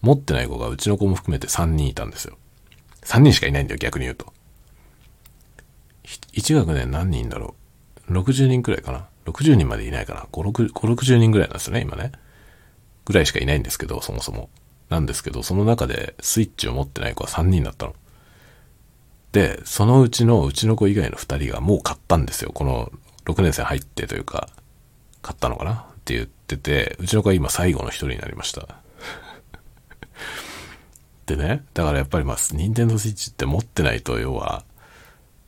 [0.01, 2.37] 持ってない子がうちの子も含めて3人いたんですよ。
[3.03, 4.33] 3人しかいないんだよ、逆に言うと。
[6.33, 7.55] 1学年何人だろ
[8.09, 12.11] う ?60 人くらいかな ?60 人までいないかな5、6、5 60人ぐらいなんですよね、今ね。
[13.05, 14.49] ぐらいしかいないんですけど、そもそも。
[14.89, 17.95] なんですけど、その中でスイッチを持ってない子は3人だったの。
[19.31, 22.51] で、そのうちのうちの子以外の2人がもう買ったんですよ。
[22.53, 22.91] この
[23.25, 24.47] 6年生入ってというか、
[25.21, 25.73] 買ったのかな？
[25.73, 28.67] って言ってて、うちの子は今最後の1人になりました。
[31.25, 34.63] でね、だからやっぱりまあ、任天堂スイッチって持ってないと、要は、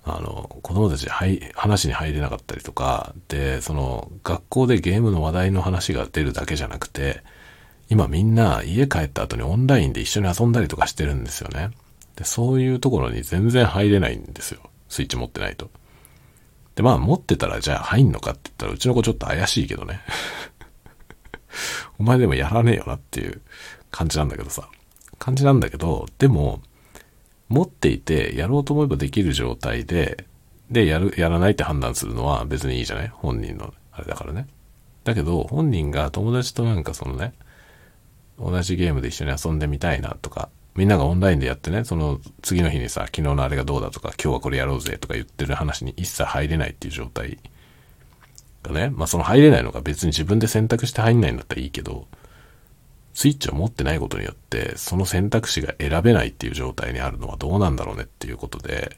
[0.07, 7.23] あの、子供たちはい話に入れなかったりとか、で、その、学校でゲームの話題の話が出るだけじゃなくて、
[7.89, 11.71] 今みんな家帰った後にオンラインで一緒に遊んだりとかしてるんですよね。
[12.15, 14.61] で、そういうところに全然入れないんですよ。
[14.89, 15.71] スイッチ持ってないと。
[16.75, 20.01] で、まあ持ってたらじゃあ入んのかって言ったらうちの子ちょっと怪しいけどね。
[21.97, 23.41] お前でもやらねえよなっていう
[23.89, 24.69] 感じなんだけどさ。
[25.17, 26.61] 感じなんだけど、でも、
[27.47, 30.25] 持っていてやろうと思えばできる状態で、
[30.71, 33.07] で、やる、やらないって判断するのは別にいいじゃない？
[33.07, 34.47] 本人のあれだからね。
[35.03, 37.33] だけど、本人が友達となんかそのね、
[38.39, 47.37] 同じゲームで一緒に遊んでみたいなとか、みんながオンラインでやってね、その次の日にさ、昨日のあれがどうだとか、今日はこれやろうぜとか言ってる話に一切入れないっていう状態
[48.63, 52.07] がね、まあその入れないのが別に自分で選択して入んないんだったらいいけど、
[53.15, 58.97] スイッチを持ってないことによって、その選択肢が選べないっていう状態にあるのはどうなんだろうねっていうことで、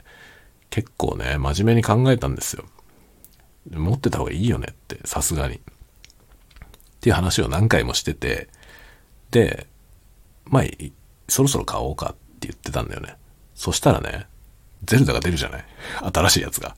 [0.72, 2.66] 結構ね、真面目に考えたんですよ。
[3.72, 5.56] 持ってた方がいいよねって、さすがに。
[5.56, 5.60] っ
[7.00, 8.50] ていう話を何回もしてて、
[9.30, 9.68] で、
[10.46, 10.64] まあ、
[11.28, 13.16] そろそろ買おうかって言ってたんだよね。
[13.54, 14.26] そしたらね、
[14.84, 15.66] ゼルダが出るじゃない
[16.12, 16.76] 新しいやつが。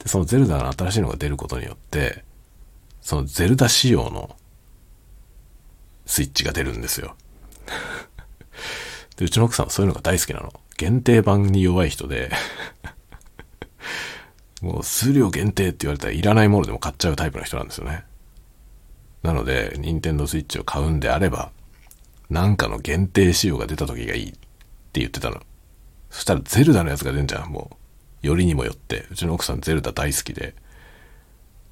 [0.00, 2.24] で、そのゼルダの新しいのが出ることによって、
[3.00, 4.36] そのゼルダ仕様の
[6.08, 7.14] スイッチが出るんですよ。
[9.16, 10.52] で、うちの奥さんはそういうのが大好きなの。
[10.78, 12.30] 限定版に弱い人で
[14.62, 18.04] もう数量限定って言われたらいらないものでも買っちゃうタイプの人なんですよね。
[19.22, 21.50] なので、任天堂スイッチを買うんであれば、
[22.30, 25.42] なんかの限定仕様が出た時がいいって言ってたの。
[26.10, 27.76] そしたらゼルダのやつが出んじゃん、も
[28.22, 28.26] う。
[28.26, 29.06] よりにもよって。
[29.10, 30.54] うちの奥さんゼルダ大好きで。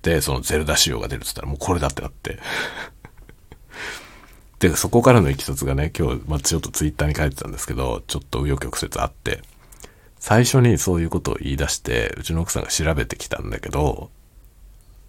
[0.03, 2.39] で、そのゼルダ仕様が出るって言ったらもうこれだってなって。
[4.59, 9.43] で、そこからのいきさつがね、今日、まあ、ちょっとツイッターに書いてたんですけど、ちょっと紆余曲折あって、
[10.19, 14.11] 最初にそういうことを言い出して、うちの奥さんが調べてきたんだけど、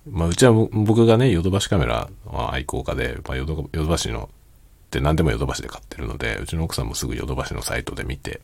[0.09, 2.09] まあ、うちは僕がね、ヨドバシカメラ
[2.49, 4.29] 愛好家で、まあ、ヨドバシの
[4.87, 8.41] って何でもヨドバシで買ってるので、うちの奥さんもすぐヨドバシのサイトで見て、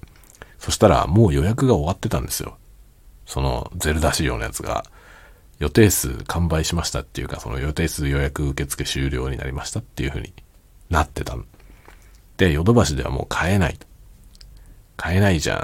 [0.59, 2.57] そしたらもう予約が終わってたんですよ。
[3.25, 4.85] そのゼルダ仕様のやつが、
[5.59, 10.33] 予定数完売しましたっていうか、その予定数予約受付終了になりましたっていう風に
[10.93, 11.35] なってた
[12.37, 13.77] で、ヨドバシではもう買えない。
[14.95, 15.63] 買えないじゃんっ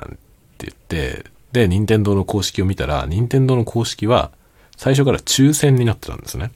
[0.57, 4.31] て言って、で、任天堂の公式を見たら、任天堂の公式は
[4.77, 6.51] 最初から抽選になってたんですね。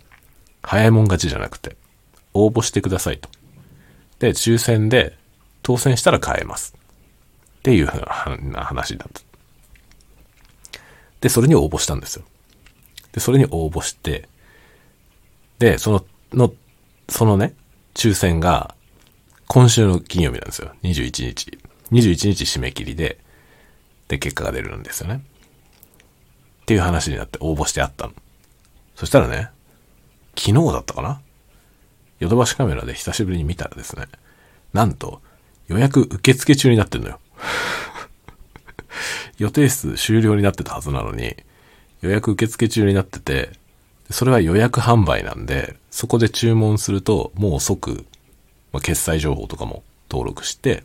[0.62, 1.76] 早いもん勝ちじゃなくて、
[2.34, 3.30] 応募してくださいと。
[4.20, 5.18] で、抽選で
[5.62, 6.76] 当選したら買えます。
[7.60, 9.22] っていうふうな話だった。
[11.22, 12.26] で、それに応募したんですよ。
[13.14, 14.28] で、それに応募して、
[15.60, 16.54] で、その、の、
[17.10, 17.54] そのね、
[17.94, 18.76] 抽選が、
[19.48, 20.72] 今週の金曜日なんですよ。
[20.84, 21.58] 21日。
[21.92, 23.20] 21日締め切りで、
[24.08, 25.24] で、結果が出るんですよね。
[26.64, 28.14] っていう話になって応募してあったの。
[28.96, 29.50] そしたらね、
[30.36, 31.22] 昨日だったかな？
[32.20, 34.06] ヨドバシカメラで久しぶりに見たらですね、
[34.72, 35.22] なんと
[35.68, 37.20] 予約受付中になってんのよ。
[39.38, 41.36] 予定数終了になってたはずなのに、
[42.02, 43.52] 予約受付中になってて、
[44.14, 48.06] それは予約販売なんで、そこで注文すると、もう即、
[48.72, 50.84] まあ、決済情報とかも登録して、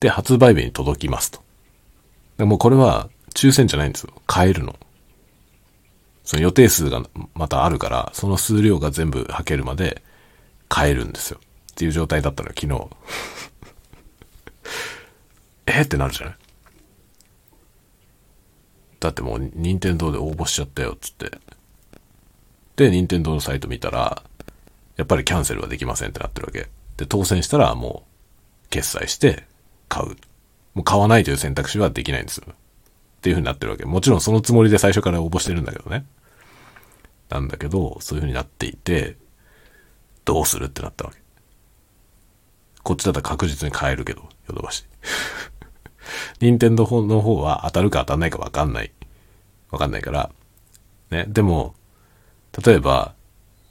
[0.00, 1.42] で、発売日に届きますと。
[2.38, 4.12] でもうこれは抽選じゃないんですよ。
[4.26, 4.76] 買えるの。
[6.24, 7.02] その予定数が
[7.34, 10.02] またあるから、その数量が全部履けるまで
[10.68, 11.38] 買えるんですよ。
[11.72, 12.88] っていう状態だったの、昨日。
[15.66, 16.36] えってなるじゃない？
[19.00, 21.30] だってもう、任天堂で応募しちゃったよ、つって。
[22.78, 24.22] で、任天堂のサイト見たら、
[24.96, 26.68] やっぱりキャンセルはできませんってなってるわけ。
[26.96, 29.46] で、当選したらもう、決済して
[29.88, 30.10] 買う。
[30.74, 32.46] もう買わないという選択肢はできないんですよ。
[32.48, 32.54] っ
[33.20, 33.84] ていう風になってるわけ。
[33.84, 36.06] もちろんそのつもりで最初から応募してるんだけどね。
[37.30, 39.16] なんだけど、そういう風になっていて、
[40.24, 41.18] どうするってなったわけ。
[42.84, 44.84] こっちだったら確実に買えるけど、ヨドバシ。
[46.40, 48.92] 任天堂の方は当たるか当たんないか分かんない。
[49.72, 50.30] 分かんないから。
[51.10, 51.24] ね。
[51.28, 51.74] でも、
[52.64, 53.14] 例えば、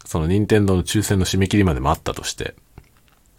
[0.05, 2.55] その任天堂の抽選の締め切りまで待ったとして、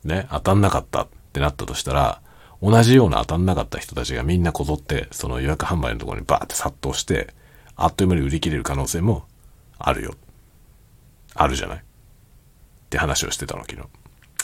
[0.04, 2.20] ね、当たんなかったってなったとしたら、
[2.60, 7.32] 同じような当たんなかった人たちがみんなこぞって、その予約販売のところにバーって殺到して、
[7.76, 9.24] あっという間に売り切れる可能性も
[9.78, 10.14] あるよ。
[11.34, 11.78] あるじゃない？
[11.78, 11.80] っ
[12.90, 13.82] て話をしてたの、昨日。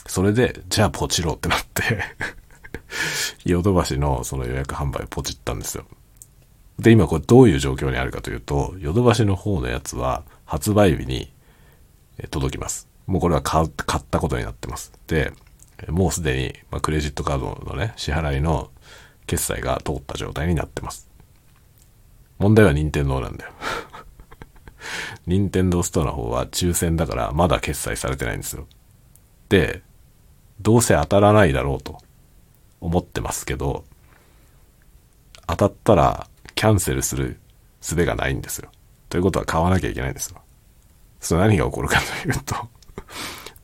[0.07, 2.05] それで、じゃあポチろうってなって
[3.45, 5.85] ヨドバシのその予約販売をポチったんですよ。
[6.79, 11.33] で、今これどういう状況にあるかというと、ヨドバシの方のやつは発売日に
[12.31, 12.89] 届きます。
[13.07, 13.69] もうこれは買っ
[14.11, 14.93] たことになってます。
[15.07, 15.33] で、
[15.89, 18.71] もうすでに、ま、クレジットカードのね、支払いの
[19.27, 21.09] 決済が通った状態になってます。
[22.39, 23.53] 問題は任天堂なんだよ。
[25.27, 28.67] 任天堂ストアの方は抽選だからまだ決済されてないんですよ。
[29.49, 29.83] で、
[30.61, 31.99] どうせ当たらないだろうと
[32.81, 33.85] 思ってますけど、
[35.47, 37.39] 当たったらキャンセルする
[37.81, 38.71] 術がないんですよ。
[39.15, 40.43] ということは買わなきゃいけないんですよ。
[41.21, 42.57] それ何が起こるかというと、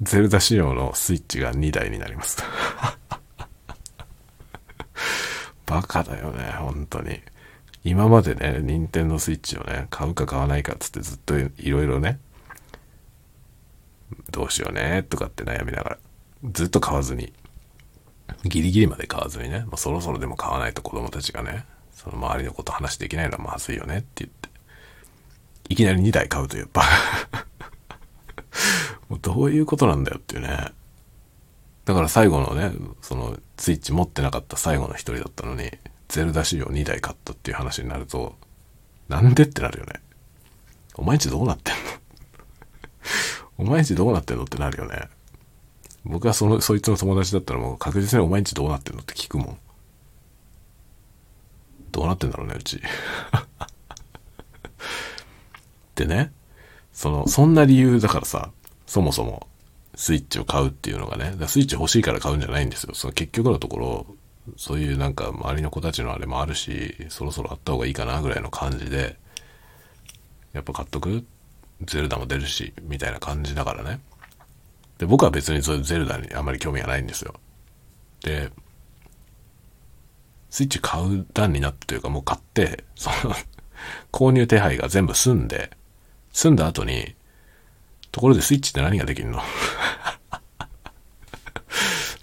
[0.00, 2.40] ゼルダ仕様のスイッチが2台になります。
[5.66, 7.20] バカだよね、本当に。
[7.82, 12.20] 今までね、任天堂スイッチをね、買うか買わないかっつってずっといろいろね、
[14.30, 15.98] どうしようね、とかって悩みながら、
[16.52, 17.32] ずっと買わずに、
[18.44, 24.49] ギリギリまで買わずにね、もうそろそろでも買わないと子供たちがね、その周りのこと話できないのはまずいよねって言って、
[25.70, 26.82] いきなり2台買うというバ。
[29.08, 30.72] もうどういうことなんだよっていうね。
[31.84, 35.70] だから最後のね、そのスイッチ持ってなかった最後の一人だったのに、
[36.08, 38.36] ゼルダ仕様2台買ったっていう話になると、
[39.08, 40.00] なんでってなるよね。
[40.96, 41.74] お前んちどうなってん
[43.58, 43.58] の？
[43.58, 45.08] お前んちどうなってんのってなるよね。
[46.04, 49.58] 僕はその、そいつの友達だったらもう確実にお前んちどうなってんのって聞くもん。
[51.92, 52.80] どうなってんだろうね、うち。
[55.94, 56.32] でね、
[56.92, 58.50] その、そんな理由だからさ、
[58.86, 59.46] そもそも、
[59.94, 62.94] スイッチを買うっていうのがね、だスイッチ欲しいから買うんじゃないんですよ。
[62.94, 64.06] その結局のところ、
[64.56, 69.16] そういうなんか周りの子たちのあれもあるし、そろそろあった方がいいかなぐらいの感じで、
[70.52, 71.24] やっぱ買っとく？
[71.82, 74.00] ゼルダも出るし、みたいな感じだからね。
[74.98, 77.34] で、僕は別にそういうゼルダにあまり興味がないんですよ。
[78.22, 78.50] で、
[80.50, 83.34] スイッチ買う段になったというかもう買って、その、
[84.12, 85.70] 購入手配が全部済んで、
[86.32, 87.14] 済んだ後に、
[88.12, 89.40] ところでスイッチって何ができんの？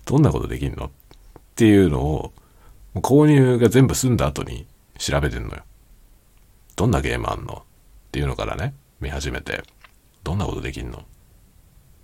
[0.06, 0.86] どんなことできんの？
[0.86, 0.90] っ
[1.56, 2.34] ていうのを、
[2.96, 5.64] 購入が全部済んだ後に調べてんのよ。
[6.76, 7.54] どんなゲームあんの？
[7.54, 7.64] っ
[8.12, 9.64] ていうのからね、見始めて、
[10.24, 11.04] どんなことできんの？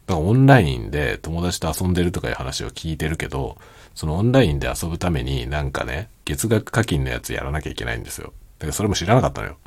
[0.06, 3.58] だからオンラインで友達と遊んでるとかいう話を聞いてるけど、
[3.96, 8.34] そのオンラインで遊ぶためになんかね、月額課金のやつやらなきゃいけないんですよ。
[8.60, 9.58] だからそれも知らなかったのよ。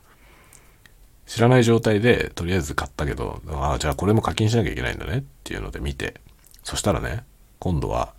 [1.27, 6.21] 知らない状態でとりあえず買ったけど、ああ、じゃあこれも課金しなきゃいけないんだねっていうので見て、
[6.63, 7.25] そしたらね、
[7.59, 8.15] 今度は、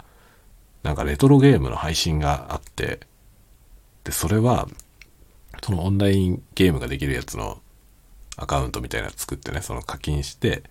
[0.83, 2.99] なんかレトロゲームの配信があって、
[4.03, 4.67] で、それは、
[5.63, 7.61] そのオンラインゲームができるやつの
[8.35, 10.63] アカウントみたいなの作ってね、その課金して、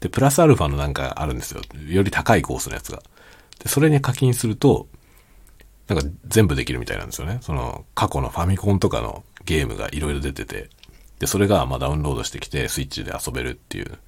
[0.00, 1.60] で、プラスアルファのなんかあるんですよ。
[1.88, 3.02] より高いコースのやつが。
[3.58, 4.86] で、それに課金すると、
[5.88, 7.38] なんか全部できるみたいなんですよね。
[7.40, 10.70] その過去のファミコンとかのゲームがいろいろ出てて。
[11.18, 13.98] で、それがまあダウンロードしてきてスイッチで遊べるっていう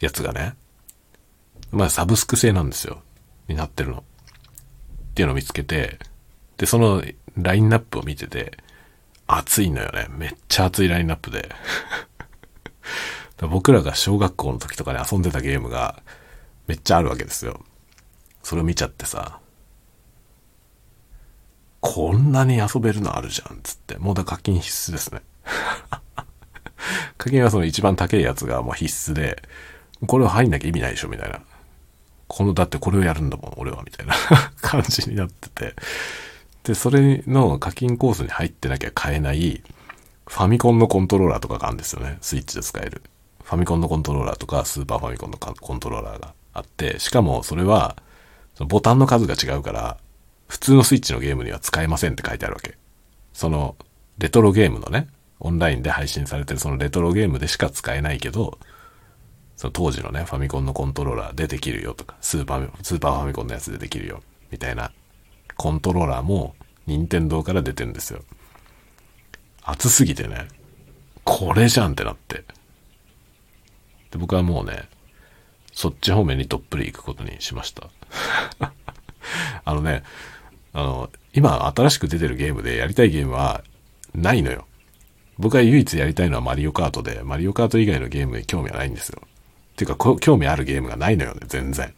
[0.00, 0.54] やつがね、
[1.70, 3.02] まあサブスク製なんですよ。
[3.48, 3.98] になってるの。
[3.98, 4.02] っ
[5.14, 5.98] ていうのを見つけて、
[6.56, 7.02] で、その
[7.36, 8.58] ラインナップを見てて、
[9.26, 10.06] 熱いのよね。
[10.10, 11.54] めっちゃ熱いラインナップで。
[13.48, 16.02] 僕らが小学校の時とかに遊んでたゲームが
[16.66, 17.64] めっちゃあるわけですよ。
[18.42, 19.40] それを見ちゃってさ、
[21.80, 23.96] こんなに遊べるのあるじゃん、つって。
[23.96, 25.22] もうだ課金必須ですね。
[27.18, 29.42] 課金はその一番高いやつがもう必須で、
[30.06, 31.40] これは入んなきゃ意味ないでしょ、みたいな。
[32.28, 34.14] この、だってこれをやるんだもん、俺は、みたいな
[34.62, 35.74] 感じになってて。
[36.64, 39.62] で、それの課金コースに入ってなきゃ買えない、
[40.26, 42.18] ファミコンのコントローラーとかがあるんですよね。
[42.20, 43.02] スイッチで使える。
[43.42, 47.96] ファミコンのコントローラーとか、スーパーファミコンのコントローラーがあって、しかもそれは、
[48.60, 49.96] ボタンの数が違うから、
[50.46, 52.76] 普通のスイッチのゲームには使えませんって書いてあるわけ。
[53.32, 53.76] その、
[54.18, 55.08] レトロゲームのね、
[55.40, 58.58] オンラインで配信されてるそのレトロゲームでしか使えないけど、
[59.56, 64.92] その当時のね、ファミコンのコントローラーでできるよとか、スーパー、スーパーファミコンのやつでできるよ、みたいな
[65.56, 66.54] コントローラーも、
[66.86, 68.22] 任天堂から出てるんですよ。
[69.64, 70.48] 熱すぎてね、
[71.24, 72.44] これじゃんってなって。
[74.10, 74.88] で、僕はもうね、
[75.72, 77.88] そっち方面にどっぷり行くことにしました。
[79.64, 80.02] あのね、
[80.72, 83.62] あの、今新しく出てるゲームでやりたいゲームは
[84.14, 84.66] ないのよ。
[85.40, 89.22] 僕が唯一やりたいのはマリオカートで、マリオカート以外のゲームに興味はないんですよ。
[89.74, 91.94] ていうか、興味あるゲームがないのよね、全然。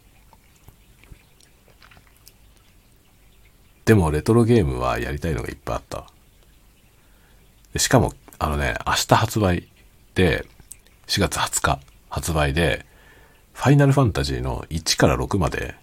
[3.84, 6.06] でも、レトロゲームはやりたいのがいっぱいあった。
[7.80, 9.68] しかも、あのね、明日発売
[10.14, 10.46] で、
[11.08, 12.86] 4月20日発売で、
[13.54, 15.74] ファイナルファンタジーの1から6まで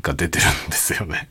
[0.00, 1.28] が出てるんですよね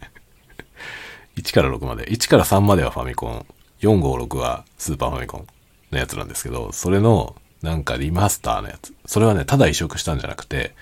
[1.37, 2.03] 1から6まで。
[2.05, 3.45] 1から3まではファミコン。
[3.79, 5.47] 4、5、6はスーパーファミコン
[5.91, 8.93] のやつなんですけど、それのなんかリマスターのやつ。
[9.05, 10.73] それはね、ただ移植したんじゃなくて、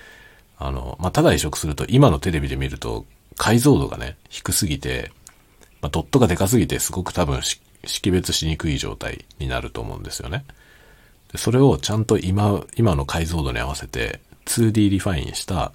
[0.58, 3.06] あの、まあ、ただ移植すると今のテレビで見ると
[3.36, 5.10] 解像度がね、低すぎて、
[5.80, 7.40] まあ、ドットがでかすぎてすごく多分
[7.84, 10.44] 識別しにくい状態になると思うんですよね。
[11.32, 15.72] でそれをちゃんと今、今の解像度に合わせて 2D リファインした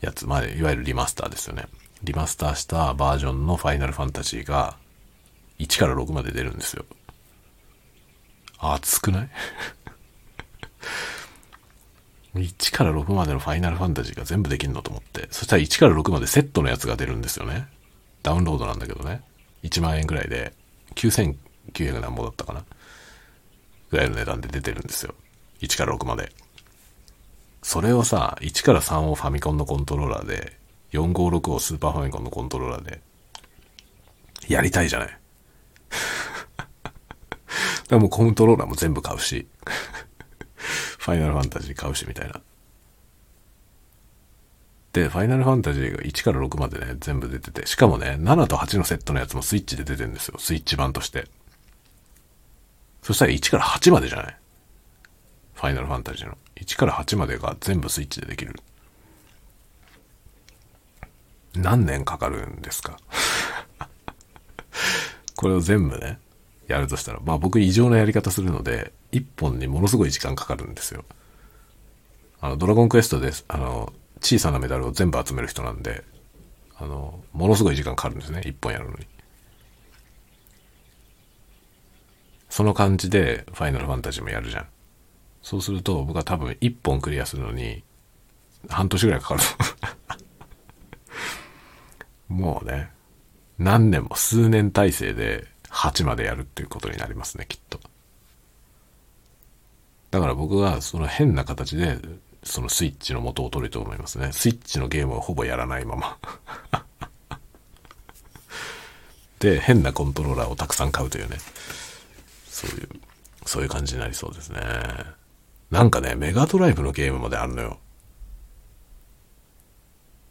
[0.00, 1.64] やつ、まあ、いわゆるリマスターですよね。
[2.02, 4.76] リマスターしたバージョンのファイナルファンタジーが
[5.58, 6.84] 1から6まで出るんですよ。
[8.58, 9.28] 熱くない
[12.34, 15.28] ？1から6までのファイナルファンタジーが全部できるのと思って。
[15.30, 17.66] そしたら1から6までセットのやつが出るんですよね。
[18.22, 19.22] ダウンロードなんだけどね。
[19.62, 20.52] 1万円ぐらいで、
[20.96, 22.64] 9900何ぼだったかな。
[23.90, 25.14] ぐらいの値段で出てるんですよ。
[25.60, 26.30] 1から6まで。
[27.62, 30.58] それをさ、1から3をファミコンのコントローラーで、
[30.92, 33.00] 456をスーパーファミコンのコントローラーで、
[34.46, 35.18] やりたいじゃない。
[37.88, 39.46] でもうコントローラーも全部買うし、
[40.98, 42.40] ファイナルファンタジー買うしみたいな。
[44.92, 50.38] で、ファイナルファンタジーが1から6までね、全部出てて、しかもね、7と8のセットのやつもスイッチで出てるんですよ。
[50.38, 51.28] スイッチ版として。
[53.02, 54.36] そしたら1から8までじゃない？
[55.54, 56.36] ファイナルファンタジーの。
[56.56, 58.54] 1から8までが全部スイッチでできる。
[61.54, 62.98] 何年かかるんですか？
[65.36, 66.18] これを全部ね、
[66.66, 71.04] やるとしたら、まあ僕異常なやり方するので、1本にものすごい時間かかるんですよ。
[72.40, 76.04] あの、ドラゴンクエストです、あの、小さなメダルを全部集める人なんで、
[76.78, 79.06] あの、ものすごい時間かかるんですね、1本やるのに。
[82.48, 84.66] その感じで、ファイナルファンタジーもやるじゃん。
[85.42, 87.84] そうすると、僕は多分1本クリアするのに、
[88.68, 89.40] 半年ぐらいかかる。
[92.28, 92.90] もうね、
[93.58, 95.46] 何年も数年体制で
[95.76, 97.78] 8までやるっていうことになりますね、きっと。
[100.10, 101.98] だから僕はその変な形で
[102.42, 104.30] そのスイッチの元を取ると思いますね。
[104.32, 106.16] スイッチのゲームをほぼやらないまま
[109.38, 111.36] で、変なコントローラーをたくさん買うというね。
[112.48, 112.88] そういう、
[113.44, 114.60] そういう感じになりそうですね。
[115.70, 117.78] なんかね、メガドライブのゲームまであるのよ。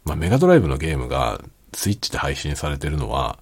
[0.04, 1.40] まあ、メガドライブのゲームが
[1.74, 3.38] スイッチで配信されてるのは、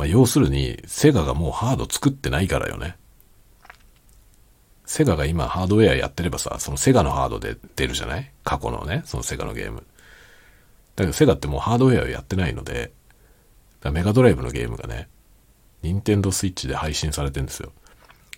[0.00, 2.96] まあ、要するに、セガがもうハード作ってないからよね。
[4.86, 8.32] セガが今ハードウェアやってればさ、そのセガのハードで出るじゃない？
[8.42, 9.84] 過去のね、そのセガのゲーム。
[10.96, 12.92] だけどセガってもうハードウェアをやってないので、
[13.92, 15.10] メガドライブのゲームがね、
[15.82, 17.70] ニンテンドスイッチで配信されてんですよ。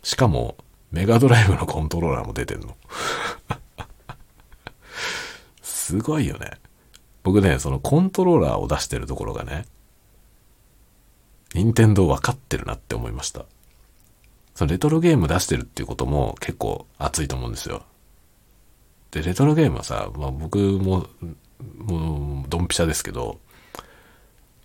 [0.02, 0.56] しかも、
[0.90, 2.76] メガドライブのコントローラーも出てんの。
[5.62, 6.50] すごいよね。
[7.22, 9.64] 僕ね、そのコントローラーを出してるところがね、
[11.54, 13.44] 任天堂分かってるなって思いました。
[14.54, 17.84] そのレトロゲーム出してるっていうことも結構熱いと思うんですよ。
[19.10, 21.06] で、レトロゲームはさ、まあ僕も、
[21.76, 23.38] もう、ドンピシャですけど、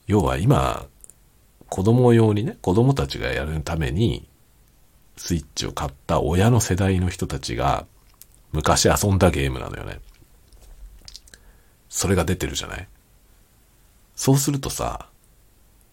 [0.08, 0.86] 要は今、
[1.70, 4.28] 子供用にね、子供たちがやるために、
[5.18, 7.86] スイッチを買った親の世代の人たちが、
[8.54, 10.00] 昔遊んだゲームなのよね。
[11.90, 12.88] それが出てるじゃない
[14.16, 15.10] そうするとさ、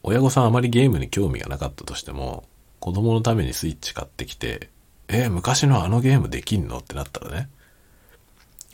[0.06, 2.44] 親御さんあまりゲームに興味がなかったとしても、
[2.78, 4.68] 子供のためにスイッチ買ってきて、
[5.08, 7.48] えー、昔のあのゲームできんのってなったらね、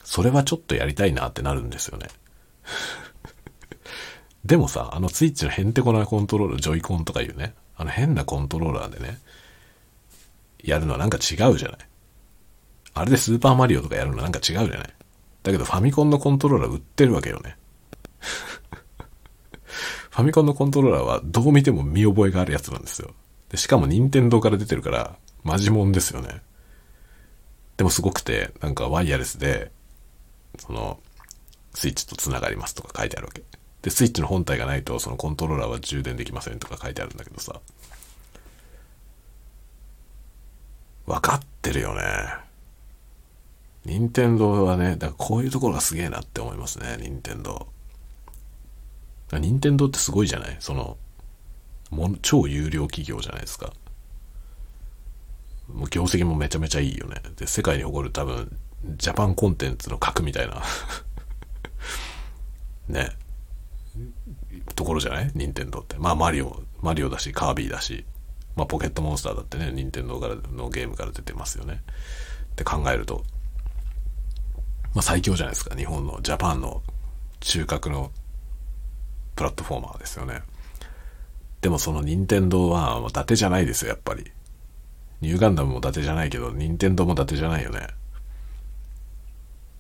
[0.03, 2.09] それはちょっとやりたいなってなるんですよね。
[4.45, 9.21] でもさ、あのスイッチのヘンテコなコントローラー、ジョイコンとかいうね、あの変なコントローラーでね、
[10.65, 11.79] やるのはなんか違うじゃない。
[12.93, 14.79] あれでスーパーマリオとかやるのはなんか違うじゃない。
[15.45, 17.57] だけどファミコンのコントローラー売ってるわけよね。
[20.21, 23.13] ファミコンのコントローラーはどう見ても見覚えがあるやつなんですよ。
[23.49, 26.43] で、しかも任天堂から出てるから、マジモンですよね。
[27.79, 29.73] でもすごくて、なんかワイヤレスで、
[30.59, 31.01] その、
[31.73, 33.43] スイッチと繋がりますとか書いてあるわけ。
[33.81, 37.59] で、スイッチの本体がないと、そのコントローラーは充電できませんとか書いてあるんだけどさ。
[41.07, 42.03] 分かってるよね。
[43.87, 47.69] 任天堂はね、だからこういうところがすげえなって思いますね、任天堂。
[49.39, 50.57] 任天堂ってすごいじゃない？
[50.59, 50.97] その、
[51.91, 53.73] も超有料企業じゃないですか。
[55.73, 57.17] もう業績もめちゃめちゃいいよね。
[57.37, 58.57] で、世界に誇る多分、
[58.97, 60.63] ジャパンコンテンツの核みたいな
[62.89, 63.11] ね。
[64.75, 65.31] ところじゃない？
[65.35, 65.97] 任天堂って。
[65.99, 68.05] まあ、マリオ、マリオだし、カービィだし、
[68.57, 71.83] まあ、ポケットモンスターだってね、任天堂からのゲームから出てますよね。
[72.53, 73.25] って考えると、
[74.95, 75.77] まあ、最強じゃないですか。
[75.77, 76.83] 日本の、ジャパンの
[77.41, 78.11] 中核の
[79.41, 80.43] プラットフォーマーですよね。
[81.63, 84.31] でもその任天堂は伊達じゃないですよ、やっぱり。
[85.23, 87.87] ニューガンダムも伊達じゃないけど、任天堂も伊達じゃないよね。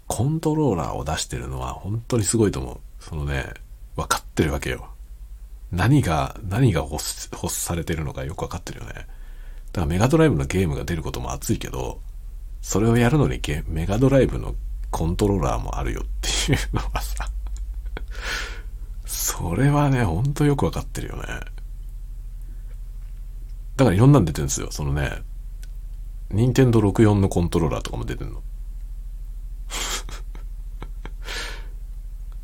[0.07, 2.81] コントローラーを出してるのは本当にすごいと思う。
[3.01, 3.53] そのね、
[3.97, 4.89] 分かってるわけよ。
[5.71, 6.99] 何が、何が欲
[7.51, 8.95] されてるのかよく分かってるよね。
[8.95, 9.07] だか
[9.81, 12.01] らメガドライブのゲームが出ることも熱いけど、
[12.63, 14.55] それをやるのにメガドライブの
[14.91, 17.29] コントローラーもあるよっていうのはさ、
[19.11, 21.23] それはね、ほんとよく分かってるよね。
[23.77, 24.69] だからいろんなの出てるんですよ。
[24.71, 25.23] そのね、
[26.31, 28.41] 任天堂64のコントローラーとかも出てんの。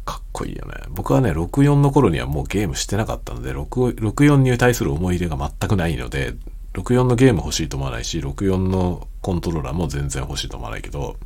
[0.04, 0.74] かっこいいよね。
[0.90, 6.34] 僕はね、64の頃にはもうゲームしてなかったので、64に対する思い入れが全くないので、
[6.74, 11.16] 64のゲーム欲しいと思わないし、64のコントローラーも全然欲しいと思わないけど、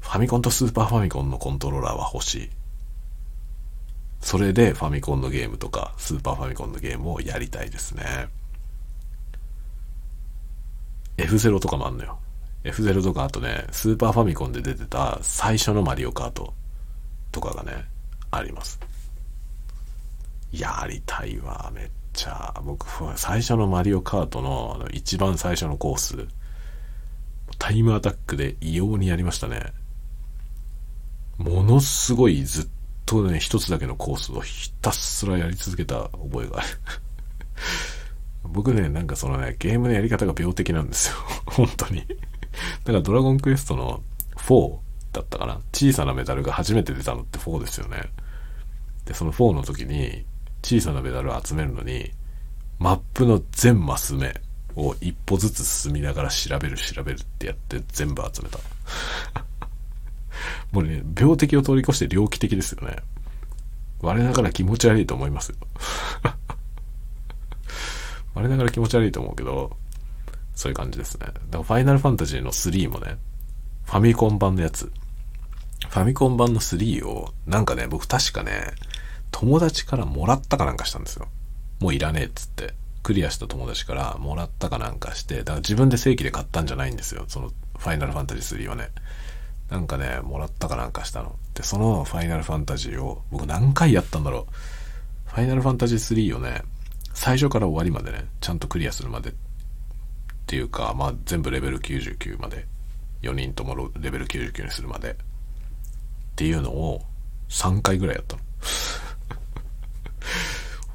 [0.00, 2.50] ファミコンとスーパーファミコンのコントローラーは欲しい。
[4.22, 8.28] それでファミコンのゲームとか、スーパーファミコンのゲームをやりたいですね。
[11.18, 12.18] F0 とかもあんのよ。
[12.64, 16.54] F0 とかあとね、スーパーファミコンで出てた最初のマリオカート
[17.32, 17.84] とかがね、
[18.30, 18.78] あります。
[20.52, 22.54] やりたいわ、めっちゃ。
[22.64, 26.28] 僕、最初のマリオカートのあの一番最初のコース、
[27.58, 29.72] タイムアタックで異様にやりましたね。
[31.38, 32.68] ものすごいずっ
[33.12, 36.68] とね、一つだけのコースをひたすらやり続けた覚えがある。
[38.44, 41.16] 僕ね、なんかそのね、ゲームのやり方が病的なんですよ。
[41.46, 42.00] 本当に。
[42.00, 44.02] だからドラゴンクエストの
[44.36, 44.78] 4
[45.12, 45.60] だったかな。
[45.72, 48.02] 小さなメダルが初めて出たのって4ですよね。
[49.04, 50.24] で、その4の時に、
[50.62, 52.12] 小さなメダルを集めるのに、
[52.78, 54.34] マップの全マス目
[54.74, 58.58] を一歩ずつ進みながら調べる調べるってやって全部集めた。
[60.72, 62.96] もうね、病的を通り越して猟奇的ですよね。
[64.00, 65.56] 我ながら気持ち悪いと思いますよ。
[68.34, 69.76] 我ながら気持ち悪いと思うけど、
[70.54, 71.26] そういう感じですね。
[71.26, 73.18] だからファイナルファンタジーの3もね、
[73.84, 74.90] ファミコン版のやつ。
[75.88, 78.72] ファミコン版の3を、なんかね、僕確かね、
[79.30, 81.28] 友達からもらったかなんかしたんですよ。
[81.80, 82.74] もういらねえっつって。
[83.02, 87.24] クリアした友達からもらったかなんかして、だから自分で正規で買ったんじゃないんですよ。
[87.26, 88.90] そのファイナルファンタジー3はね。
[89.72, 91.34] なんかね、もらったかなんかしたの。
[91.54, 95.30] で、そのファイナルファンタジーを、僕何回やったんだろう。
[95.30, 96.60] ファイナルファンタジー3をね、
[97.14, 99.32] 最初から終わりまでね、ちゃんとクリアするまでっ
[100.46, 102.66] ていうか、まあ全部レベル99まで、
[103.22, 105.14] 4人ともレベル99にするまでっ
[106.36, 107.00] ていうのを
[107.48, 108.42] 3回ぐらいやったの。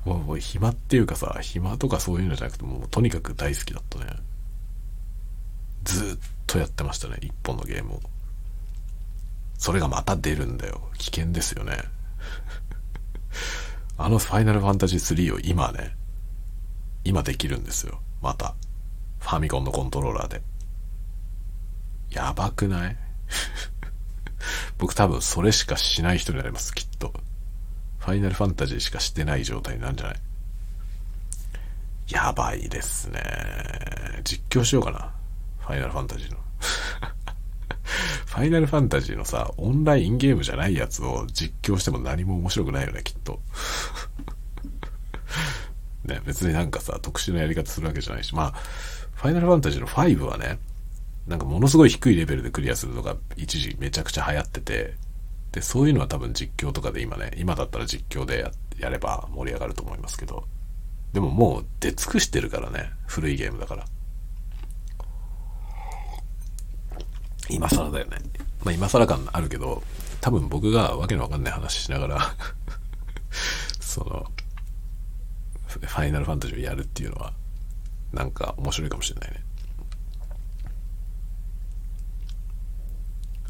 [0.23, 4.05] もう暇っていうかさ、暇とかそういうのじゃなくて、もうとにかく大好きだったね。
[5.84, 8.01] ずっとやってましたね、一本のゲームを。
[9.58, 10.82] それがまた出るんだよ。
[10.97, 11.78] 危険ですよね。
[13.97, 14.99] あのファイナルファンタジー
[15.32, 15.95] 3を今ね、
[17.03, 17.99] 今できるんですよ。
[18.22, 18.55] また。
[19.20, 20.41] ファミコンのコントローラーで。
[22.12, 22.97] やばくない？
[24.78, 27.14] 僕多分それしかしない人になります、きっと。
[27.99, 30.20] ファイナルファンタジーしかしてない状態なんじゃない？
[32.10, 33.22] やばいですね。
[34.24, 35.12] 実況しようかな。
[35.60, 36.38] ファイナルファンタジーの。
[38.25, 43.41] ファイナルファンタジーのさ、オンラインゲームじゃないやつを実況しても何も面白くないよね、きっと。
[46.03, 48.59] ね、別になんかさ、特殊なやり方するわけじゃないし、まあ、
[49.15, 50.59] ファイナルファンタジーの5はね、
[51.27, 54.93] なんかものすごい低いレベルでクリアするのが一時めちゃくちゃ流行ってて、
[55.51, 60.45] で、そういうのは多分実況とかで今ね、今だったら実況でやれば盛り上がると思いますけど、
[61.13, 63.85] でももう出尽くしてるからね、古いゲームだから。
[67.50, 68.18] 今更だよね。
[68.64, 69.84] まあ今更感あるけど、
[70.22, 72.36] 多分僕がわけのわかんない話しながら
[73.80, 74.32] その、
[75.68, 77.34] ファイナルファンタジーをやるっていうのは、
[78.12, 79.43] なんか面白いかもしれないね。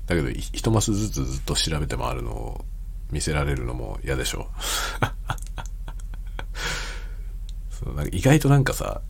[0.08, 2.66] だけど、一マスずつずっと調べて回るのを
[3.12, 4.50] 見せられるのも嫌でしょ。
[7.70, 9.02] そうなんか意外となんかさ、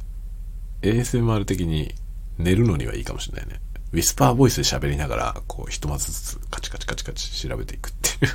[0.82, 1.94] ASMR 的に
[2.38, 3.62] 寝るのにはいいかもしれないね。
[3.94, 8.32] ウィスパーボイスで喋りながら、こう、一マスずつカチカチカチカチ調べていくっていう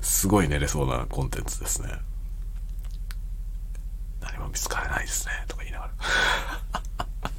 [0.00, 1.90] すごい寝れそうなコンテンツですね。
[4.20, 5.44] 何も見つからないですね。
[5.48, 5.92] とか言いながら。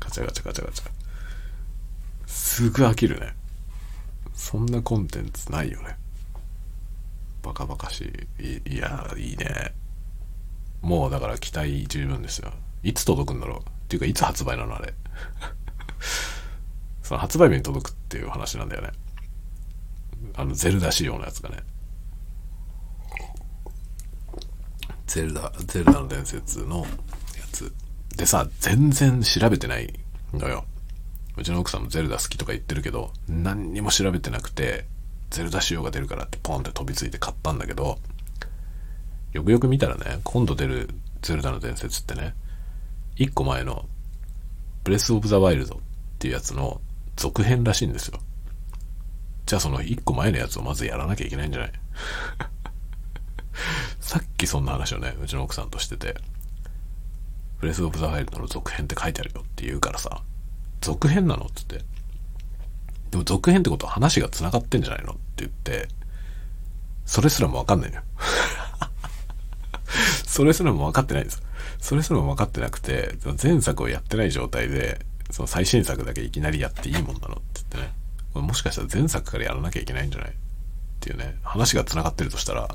[0.00, 0.90] ガチャガチャガチャガチャ。
[2.26, 3.34] すぐ飽きるね。
[4.34, 5.98] そんなコンテンツないよね。
[7.42, 8.74] バカバカしい。
[8.74, 9.74] いや、いいね。
[10.80, 12.52] もうだから期待十分ですよ。
[12.82, 13.79] いつ届くんだろう？
[13.90, 14.94] ていうか、いつ発売なのあれ。
[17.02, 18.92] その発売日に届くっていう話なんだよね。
[20.36, 21.58] あの、ゼルダ仕様のやつがね。
[25.06, 26.86] ゼルダ、ゼルダの伝説のや
[27.50, 27.72] つ。
[28.16, 29.98] でさ、全然調べてない
[30.32, 30.64] のよ。
[31.36, 34.86] うちの奥さんもゼルダ好きとか言ってるけど、何にも調べてなくて、
[35.30, 37.98] ゼルダ仕様が出るからってポンって飛びついて買ったんだけど、
[39.32, 40.90] よくよく見たらね、今度出る
[41.22, 42.34] ゼルダの伝説ってね、
[43.20, 43.84] 一個前の
[44.82, 45.78] ブレス・オブ・ザ・ワイルドっ
[46.18, 46.80] ていうやつの
[47.16, 48.18] 続編らしいんですよ。
[49.44, 51.72] じゃあその一個前のやつをまずやらなきゃいけないんじゃない？
[54.00, 56.16] さっきそんな話をね、うちの奥さんとしてて、
[57.60, 60.22] ブレス・オブ・ザ・ワイルドの続編って書いてあるよって言うからさ、
[60.80, 61.88] 続編なのって言って、
[63.10, 65.88] でも続編ってことは話が繋がってんじゃないのって言って、
[67.04, 68.02] それすらもわかんないのよ。
[70.26, 71.42] それすらも分かってないです。
[71.80, 77.92] それすらも分かってなくて、前作をやってない状態で、その最新作だけいきなりやっていいもんなのって言ってね。
[78.34, 80.30] もしかしたら前作からやらなきゃいけないんじゃない？
[80.30, 80.34] っ
[81.00, 81.36] ていうね。
[81.42, 82.68] 話が繋がってるとしたら、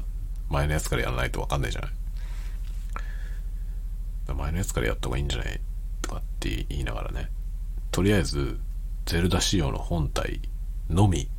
[0.49, 1.91] 前のやつからやらないと分かんないじゃない？
[4.35, 5.61] 前のやつからやった方がいいんじゃない？
[6.01, 7.29] とかって言いながらね。
[7.91, 8.59] とりあえず、
[9.05, 10.41] ゼルダ仕様の本体
[10.89, 11.29] のみ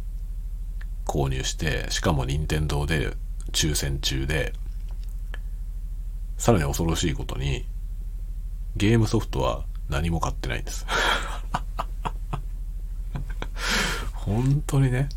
[1.04, 3.14] 購入して、しかも任天堂で
[3.52, 4.54] 抽選中で、
[6.36, 7.66] さらに恐ろしいことに、
[8.76, 10.86] ゲームソフトは何も買ってないんです。
[14.12, 15.08] 本当にね、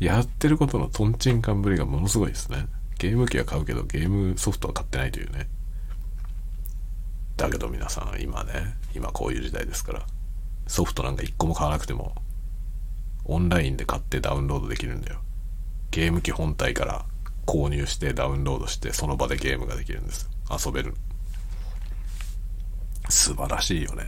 [0.00, 2.66] やってることのトンチンカンぶりがものすごいですね。
[2.98, 5.48] ゲーム機は買うけど、ゲームソフトは買ってないというね。
[7.36, 10.06] だけど皆さん、今ね、今こういう時代ですから、
[10.66, 12.14] ソフトなんか一個も買わなくても、
[13.26, 15.20] オンラインで買ってダウンロードできるんだよ。
[15.90, 17.04] ゲーム機本体から
[17.46, 20.30] 購入してダウンロードしてその場でゲームができるんです。
[20.50, 20.94] 遊べる。
[23.08, 24.04] 素晴らしいよね。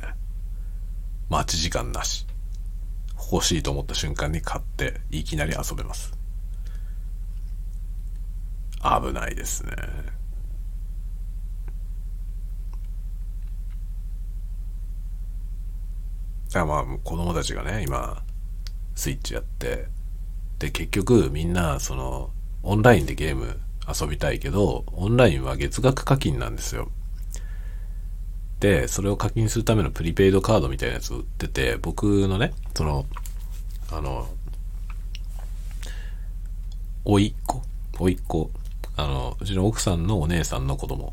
[1.29, 2.27] 待ち時間なし。
[3.33, 6.13] 欲しいと思った瞬間に買っていきなり遊べます。
[8.83, 9.73] 危ないですね。
[16.53, 18.23] だまあ子供たちがね、今、
[18.95, 19.89] スイッチやって、
[20.59, 22.31] で、結局みんな、その、
[22.63, 26.91] オンラインでゲーム遊びたいけど、オンラインは月額課金なんですよ。
[28.61, 33.07] で、それを課金するためのプリペイドカードみたいなやつ売ってて、僕のね、その、
[33.93, 34.29] あの、
[37.05, 37.63] おいっ子、
[37.99, 38.51] おいっ子、
[38.97, 41.13] あの、うちの奥さんのお姉さんの子供、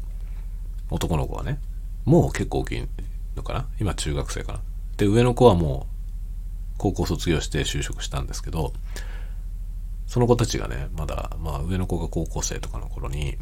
[0.89, 1.59] 男の子はね、
[2.05, 2.88] もう結構大きい
[3.36, 3.67] のかな？
[3.80, 4.59] 今中学生かな
[4.97, 8.74] で、上の子はもう高校卒業して就職したんですけど、
[10.14, 13.36] その子たちがね、まだ、まあ上の子が高校生とかの頃に、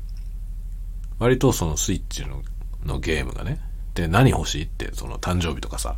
[1.20, 2.44] 割とそのスイッチの
[2.86, 3.60] のゲームがね、
[3.94, 5.98] で、何欲しいって、その誕生日とかさ、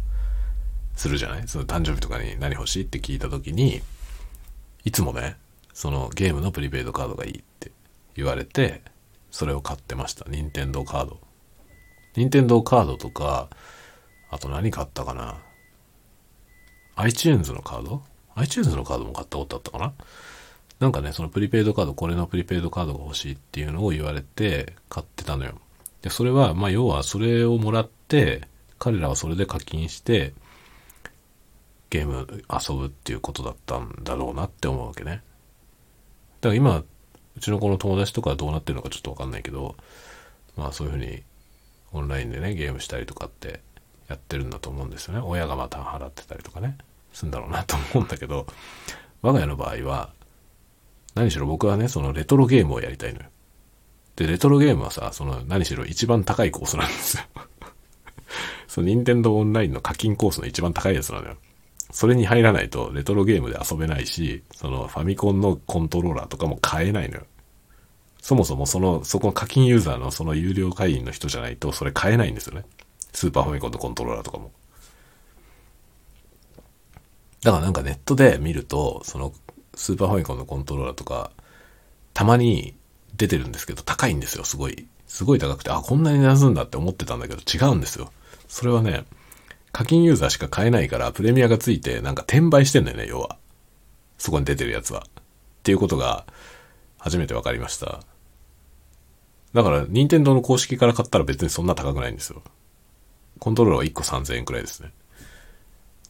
[0.95, 1.47] するじゃない？
[1.47, 3.83] その誕生日とかに何欲しいって聞いた時に、
[4.83, 5.35] いつもね、
[5.75, 7.71] そのゲームのプリペイドカードがいいって
[8.15, 8.81] 言われて、
[9.29, 10.25] それを買ってました。
[10.27, 11.19] 任天堂カード。
[12.15, 13.47] 任天堂カードとか、
[14.31, 15.37] あと何買ったかな
[16.95, 18.01] ?iTunes のカード
[18.33, 19.93] ?iTunes のカードも買ったことあったかな？
[20.83, 25.53] なんかね、そのプリペイドカード、これのプリペイドカードが欲しいっていうのを言われて買ってたのよ。
[26.01, 30.33] で、それは、まあ要はそれをもらって、彼らはそれで課金して、
[31.89, 35.23] ゲーム遊ぶっていうことだったんだろうなって思うわけね。
[36.41, 36.85] だから今、う
[37.39, 39.77] ちの子の友達とかはどうなってるのかちょっとわかんないけど、
[40.57, 41.23] まあそういうふうに
[41.93, 43.61] オンラインでね、ゲームしたりとかって
[44.09, 45.21] やってるんだと思うんですよね。
[45.21, 46.77] 親がまた払ってたりとかね、
[47.13, 48.47] するんだろうなと思うんだけど、
[49.21, 50.11] 我が家の場合は、
[51.15, 53.25] 何しろ僕はね、そのレトロゲームをやりたいのよ。
[54.15, 57.23] で、レトロゲームはさ、その何しろ一番高いコースなんですよ。
[58.67, 61.37] その任天堂オンラインの課金コースの一番高いやつなのよ。
[61.91, 67.23] それに入らないとレトロゲームで遊べないし、そのファミコンのコントローラーとかも買えないのよ。
[68.21, 72.65] そもそもその、そこの課金ユーザーのその有料会員の人じゃないとそれ買えないんですよね。
[73.11, 74.51] スーパーファミコンのコントローラーとかも。
[77.43, 79.33] だからなんかネットで見ると、その
[79.75, 81.31] スーパーファミコンのコントローラーとか、
[82.13, 82.75] たまに
[83.15, 84.87] 出てるんですけど、高いんですよ、すごい。
[85.07, 88.11] すごい高くて、あ、こんなに出すんだって思ってたんだけど、違うんですよ。
[88.47, 89.05] それはね、
[89.71, 93.37] 課金ユーザーしか買えないから、プレミアがついて、なんか転売してんだよね、要は。
[94.17, 95.05] そこに出てるやつは。
[95.07, 95.23] っ
[95.63, 96.25] ていうことが、
[96.97, 98.01] 初めて分かりました。
[99.53, 102.41] だから、任天堂の公式から買ったら別にそんな高くないんですよ。
[103.39, 104.91] コントローラーは1個3000円くらいですね。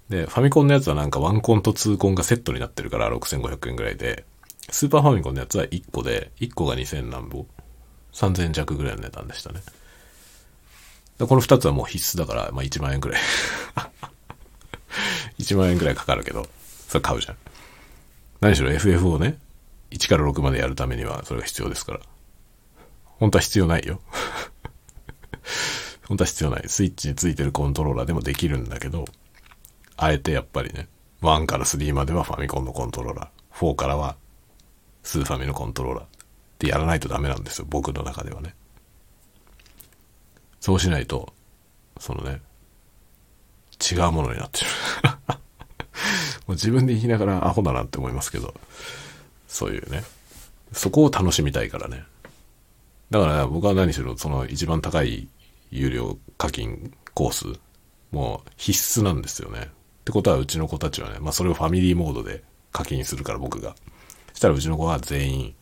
[0.10, 4.26] で、ファミコンのやつはなんかワンコンとツーコンがセットになってるから6500円ぐらいで、
[4.70, 7.48] スーパーファミコンのやつは1個で、1個が2000何本
[8.14, 9.62] ?3000 弱ぐらいの値段でしたね。
[11.20, 13.22] この2つはもう必須だから、まあ1万円くらい
[15.40, 16.48] 1万円くらいかかるけど、
[16.88, 17.38] それ買うじゃん。
[18.42, 19.38] 何しろ FF をね、
[19.92, 22.00] 1から6までやるためにはそれが必要ですから。
[23.20, 24.02] 本当は必要ないよ
[26.08, 26.64] 本当は必要ない。
[26.68, 29.06] スイッチについてるコントローラーでもできるんだけど、
[29.98, 30.88] あえてやっぱりね、
[31.22, 34.16] 1から3まではファミコンのコントローラー、4からは
[35.04, 36.08] スーファミのコントローラーっ
[36.60, 38.56] てやらないとダメなんですよ、僕の中ではね。
[40.60, 41.34] そうしないと、
[42.00, 42.42] そのね、
[43.92, 44.68] 違うものになってる。
[46.48, 48.54] もう自分で言いながらアホだなって思いますけど、
[49.48, 50.04] そういうね、
[50.72, 52.06] そこを楽しみたいからね。
[53.10, 55.28] だから僕は何しろその一番高い
[55.70, 57.60] 有料課金コース、
[58.12, 59.70] もう必須なんですよね。
[60.04, 62.44] ってことはうちの子たちはね、まあそれをファミリーモードで
[62.74, 63.74] 課金するから僕が。
[64.34, 65.56] したらうちの子は全員、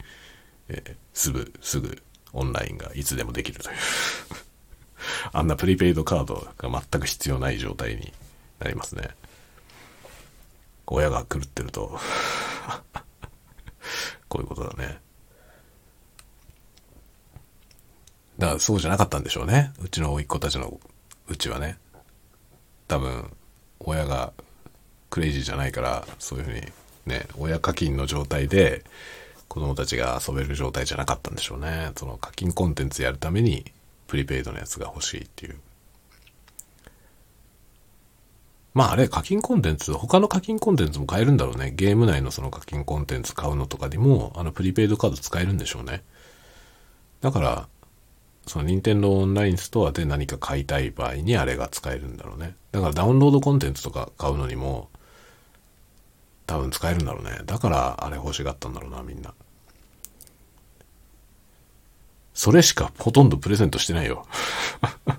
[0.70, 2.02] えー、すぐ、すぐ
[2.34, 3.76] オンラインがいつでもできるという
[5.32, 8.12] あんなプリペイドカードが全く必要ない状態に
[8.60, 9.10] なりますね。
[10.88, 12.00] 親が狂ってると
[14.28, 15.00] こういうことだね。
[18.38, 19.72] だからそうじゃなかったんでしょうね。
[19.80, 20.80] うちの甥っ子たちの
[21.28, 21.78] うちはね。
[22.88, 23.32] 多分、
[23.86, 24.34] 親が
[25.09, 26.61] クレイジーじゃないから、そういうふうに
[27.05, 28.84] ね、親課金の状態で
[29.47, 31.91] 子供たちが遊べる状態じゃなかったんでしょうね。
[31.95, 33.65] その課金コンテンツやるために
[34.07, 35.57] プリペイドのやつが欲しいっていう。
[38.73, 41.71] まああれ、課金コンテンツ、他の課金コンテンツも買えるんだろうね。
[41.75, 46.03] ゲーム内のその課金コンテンツ買うのとかにも、あのプリペイドカード使えるんでしょうね。
[47.19, 47.67] だから、
[48.48, 52.56] その任天堂オンラインストアで何か買いたい場合にあれが使えるんだろうね。
[52.72, 54.89] だからダウンロードコンテンツとか買うのにも、
[56.48, 57.42] 多分使えるんだろうね。
[57.46, 59.34] だからあれ欲しがったんだろうな、みんな。
[62.34, 64.26] それしかほとんどプレゼントしてないよ。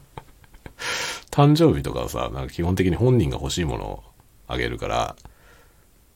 [1.31, 4.03] 誕生日とかはさ、なんか基本的に本人が欲しいものを
[4.49, 5.17] あげるから、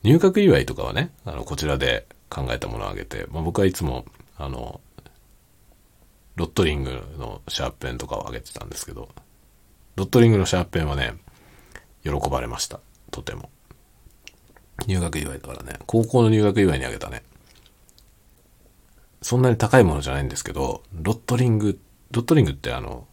[0.03, 4.05] 入学祝いとかはね、あの、こちらで考えたものをあげて、まあ、僕はいつも、
[4.37, 4.81] あの、
[6.37, 9.09] ロットリングのシャープペンとかをあげてたんですけど、
[9.97, 11.14] ロットリングのシャープペンはね、
[12.05, 12.80] 喜ばれました。
[13.11, 13.51] とても。
[14.87, 15.78] 入学祝いだからね。
[15.87, 17.22] 高校の入学祝いにあげたね。
[19.22, 21.80] そんなに高いものじゃないんですけど、ロットリング、
[22.12, 23.07] ロットリングってあの、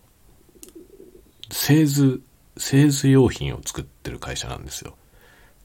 [1.49, 2.21] 製図、
[2.57, 4.95] 製図用品を作ってる会社なんですよ。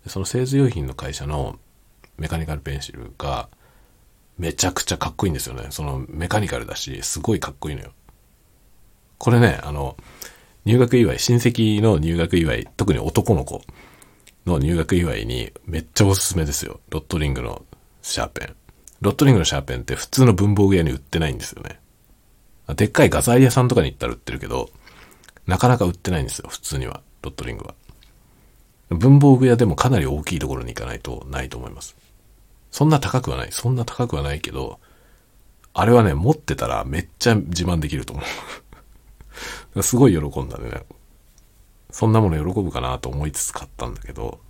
[0.07, 1.59] その製図用品の会社の
[2.17, 3.49] メカニカルペンシルが
[4.39, 5.67] めちゃくちゃかっこいいんですよね。
[5.71, 7.93] そのメカニカルだし、すごいかっこいいのよ。
[9.19, 9.97] これね、あの、
[10.65, 13.63] 入学祝い、親戚の入学祝い、特に男の子
[14.47, 16.81] の入学祝いにめっちゃおすすめですよ。
[16.91, 17.65] ロットリングの
[18.03, 18.57] シャーペン。
[19.01, 21.81] ロットリングのシャーペンって普通の文房具屋に売ってないんですよね。
[22.75, 24.71] でっかい画材屋さんとかに行ったら売ってるけど、
[25.47, 27.01] なかなか売ってないんですよ、普通には。
[27.23, 27.75] ロットリングは。
[28.91, 31.97] 文房具屋でもかなり大きいところに行かないとないと思います。
[32.71, 33.53] そんな高くはない。
[33.53, 34.79] そんな高くはないけど、
[35.75, 38.23] あれはね、持ってたらめっちゃ自慢できると思
[39.75, 39.83] う。
[39.83, 40.85] すごい喜んだね。
[41.91, 44.41] そんなもの喜ぶかなと思いつつ買ったんだけど、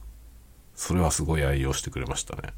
[0.74, 2.52] それはすごい愛用してくれましたね。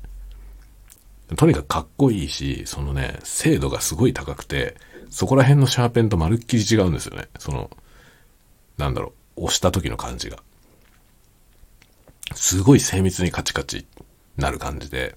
[1.36, 4.76] とにかくかっこいいし、そのね、精度がすごい高くて、
[5.10, 7.28] そこら辺のシャーペンとまるっきり違うんですよね。
[7.38, 7.70] その、
[8.78, 10.38] なんだろう、押した時の感じが。
[12.34, 13.86] すごい精密にカチカチ
[14.36, 15.16] なる感じで、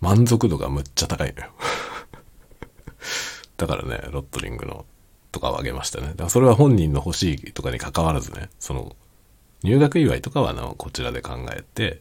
[0.00, 1.50] 満足度がむっちゃ高いのよ。
[3.56, 4.84] だからね、ロットリングの
[5.32, 6.08] とかをあげましたね。
[6.08, 8.96] だからそれは本人の欲しいとかに関わらずね、その、
[9.62, 12.00] 入学祝いとかはのこちらで考えて、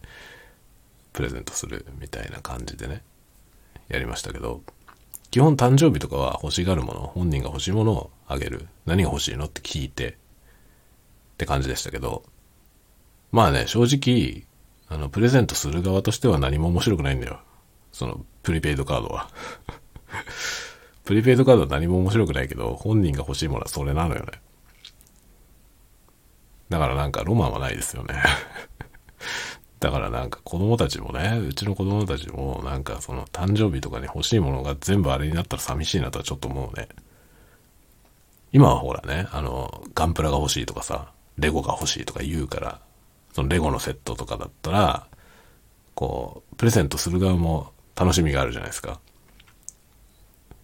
[1.13, 3.03] プレゼントするみたいな感じでね、
[3.87, 4.61] やりましたけど、
[5.31, 8.67] 基本誕生日とかは欲しがるもの、本人が欲しいものをあげる。
[8.85, 10.13] 何が欲しいのって聞いて、っ
[11.37, 12.23] て感じでしたけど、
[13.31, 14.45] まあね、正直、
[14.87, 17.41] あの、プレゼントする側としては何も面白くないんだよ。
[17.95, 19.29] その、プリペイドカードは。
[21.05, 24.41] プリペイドカードは何も面白くないけど、本人が欲しいものはそれなのよね。
[26.67, 28.15] だからなんかロマンはないですよね。
[29.79, 36.89] だからなんか子供たちもね、うちの子供たちもなんかその誕生日とかに欲しいものが全部あれになったら寂しいなとはちょっと思うね。
[38.51, 42.81] 今はほらね、あの、ガンプラが欲しいとかさ、レゴが欲しいとか言うから、
[43.31, 45.07] そのレゴのセットとかだったら、
[45.93, 48.99] こう、プレゼントする側も楽しみがあるじゃないですか。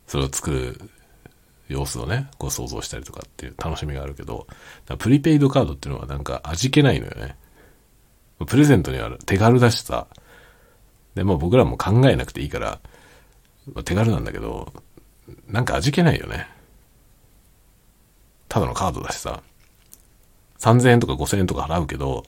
[0.07, 0.81] それを作る
[1.69, 4.45] 様子をね、こう想像したりとかっていう楽しみがあるけど、
[4.99, 7.37] プリペイドカードっていうのはなんか味気ないのよね。
[8.45, 10.07] プレゼントには手軽だしさ、
[11.15, 12.79] で、も僕らも考えなくていいから、
[13.85, 14.73] 手軽なんだけど、
[15.47, 16.47] なんか味気ないよね。
[18.49, 19.41] ただのカードだしさ、
[20.59, 22.25] 3000円とか5000円とか払うけど、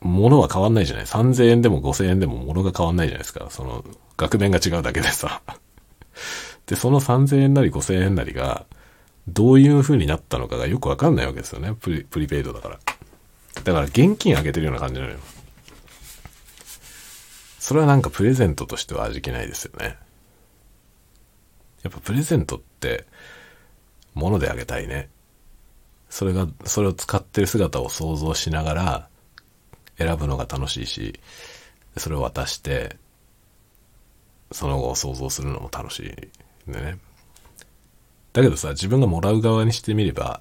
[0.00, 3.46] 物は変わんないじゃない ?3000 円でも5000円でも物が変わんないじゃないですか。
[3.50, 3.84] その、
[4.16, 5.42] 額面が違うだけでさ。
[6.66, 8.66] で、その3000円なり5000円なりが、
[9.28, 11.74] どういう風になったのかがよくわかんないわけですよね。
[11.74, 12.78] プリプリペイドだから。
[13.62, 15.18] だから現金あげてるような感じなのよ。
[17.58, 19.96] それはなんかプレゼントとしては味気ないですよね。
[21.82, 23.06] やっぱプレゼントって、
[24.14, 25.08] 物であげたいね。
[26.08, 29.09] それが、それを使ってる姿を想像しながら、
[30.00, 31.20] 選ぶのが楽しいし、
[31.98, 32.96] それを渡して、
[34.50, 36.14] その後を想像するのも楽し
[36.66, 36.98] いんでね。
[38.32, 40.40] だけどさ、自分がもらう側にしてみれば、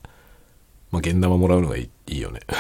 [0.92, 2.40] まあ、現玉もらうのがいいよね。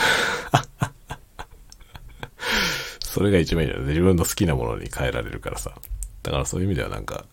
[2.99, 3.87] それが一番いいよね。
[3.87, 5.73] 自分の好きなものに変えられるからさ。
[6.21, 7.25] だからそういう意味ではなんか、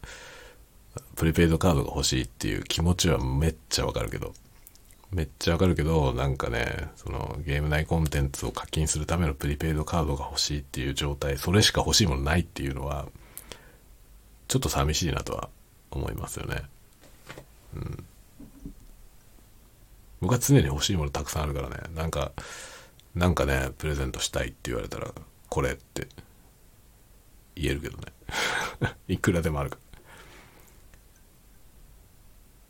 [1.17, 4.33] プリペイドカードが欲しいっていう気持ちはめっちゃわかるけど、
[5.13, 13.07] めっちゃわかるけど、なんかね、そのゲーム内コンテンツを課金するためのプリペイドカードが欲しいっていう状態、それしか欲しいものないっていうのは、
[14.49, 15.49] ちょっと寂しいなとは
[15.91, 16.63] 思いますよね。
[17.77, 18.05] うん。
[20.21, 22.33] 僕は常に欲しいものたくさんあるからね、なんか、
[23.15, 25.13] なんかね、プレゼントしたいって言われたら、
[25.49, 26.09] これって
[27.55, 28.13] 言えるけどね。
[29.09, 29.86] いくらでもあるから。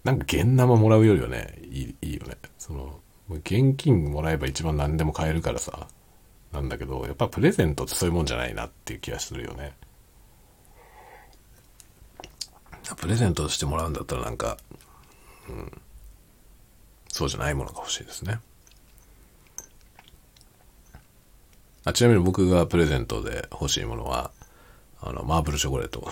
[0.06, 2.36] なんか現生もらうよりはね、いいいいよね。
[2.58, 5.88] その、現金もらえば一番何でも買えるからさ、
[6.52, 9.74] なんだけど、やっぱプレゼントってそういうもんじゃないなっていう気がするよね。
[12.96, 14.56] プレゼントしてもらうんだったらなんか、
[15.48, 15.72] うん、
[17.08, 18.38] そうじゃないものが欲しいですね。
[21.84, 24.30] あちなみに僕がプレゼントで欲しいものは、
[25.00, 26.08] あの、マーブルチョコレート。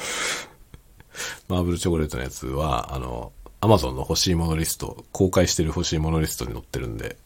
[1.47, 3.33] マーブルチョコレートのやつは、あの、
[3.65, 7.17] アマゾンの欲しいものリスト、公開してる欲しいものリストに載ってるんで、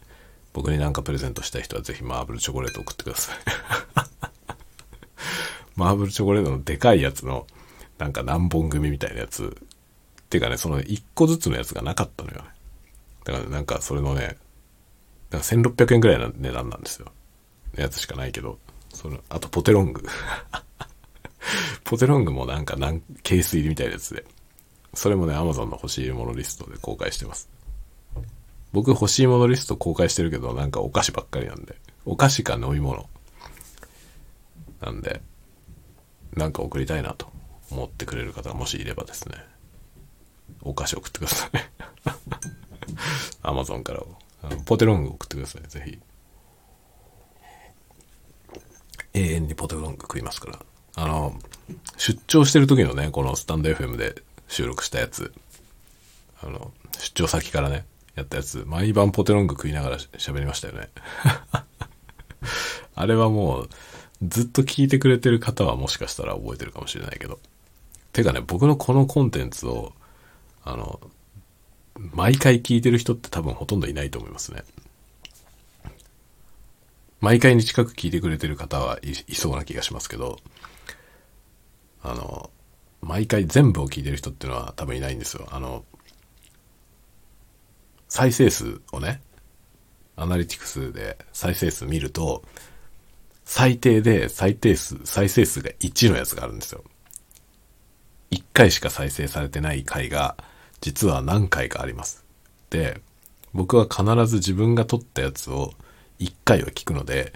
[0.52, 3.36] 僕になんかプレゼントしたい人はぜひマーブルチョコレート送ってください。
[5.74, 7.48] マーブルチョコレートのでかいやつの、
[7.98, 9.56] なんか何本組みたいなやつ。
[10.30, 12.44] てかね、その1個ずつのやつがなかったのよね。
[13.24, 14.36] だからなんかそれのね、
[15.30, 17.10] だから1600円くらいの値段なんですよ。
[17.76, 18.60] やつしかないけど、
[18.94, 20.04] その、あとポテロング。
[21.82, 24.24] ポテロングもなんか何、ケース入りみたいなやつで。
[24.94, 27.48] それもね、Amazon の欲しいものリストで公開してます。
[28.72, 31.76] 僕欲しいものリスト公開してるけど、なんかお菓子ばっかりなんで。
[32.04, 33.08] お菓子か飲み物。
[34.80, 35.20] なんで、
[36.34, 37.30] なんか送りたいなと
[37.70, 39.36] 思ってくれる方がもしいればですね、
[40.62, 41.50] お菓子送ってください。
[43.42, 44.02] Amazon から
[44.42, 45.98] あのポテロング送ってください、ぜひ。
[49.14, 50.58] 永遠にポテロング食いますから。
[50.96, 51.38] あの、
[51.96, 55.32] 出張してる時のね、このスタンド FM で収録したやつ、
[56.42, 57.84] あの、出張先からね、
[58.14, 60.88] やったやつ、毎晩ポテロング食いながら喋りましたよね。
[62.94, 63.68] あれはもう、
[64.22, 67.38] ずっと聞いてくれてる方はもしかしたら覚えてるかもしれないけど。
[68.12, 69.92] てかね、僕のこのコンテンツを、
[70.64, 71.00] あの、
[71.94, 74.64] 毎回聞いてる人って多分ほとんどいないと思いますね。
[77.20, 80.38] 毎回に近く聞いてくれてる方はいいそうな気がしますけど、
[82.02, 82.50] あの、
[83.00, 85.46] 毎回全部を聞いてる人っていうのは多分いないんですよ。
[85.50, 85.84] あの、
[88.08, 89.20] 再生数をね、
[90.16, 92.42] アナリティクスで再生数見ると、
[93.44, 96.84] 最低で再生数、再生数が1のやつがあるんですよ。
[98.30, 100.36] 1回しか再生されてない回が、
[100.80, 102.24] 実は何回かあります。
[102.70, 103.00] で、
[103.54, 105.72] 僕は必ず自分が撮ったやつを
[106.20, 107.32] 1回は聞くので、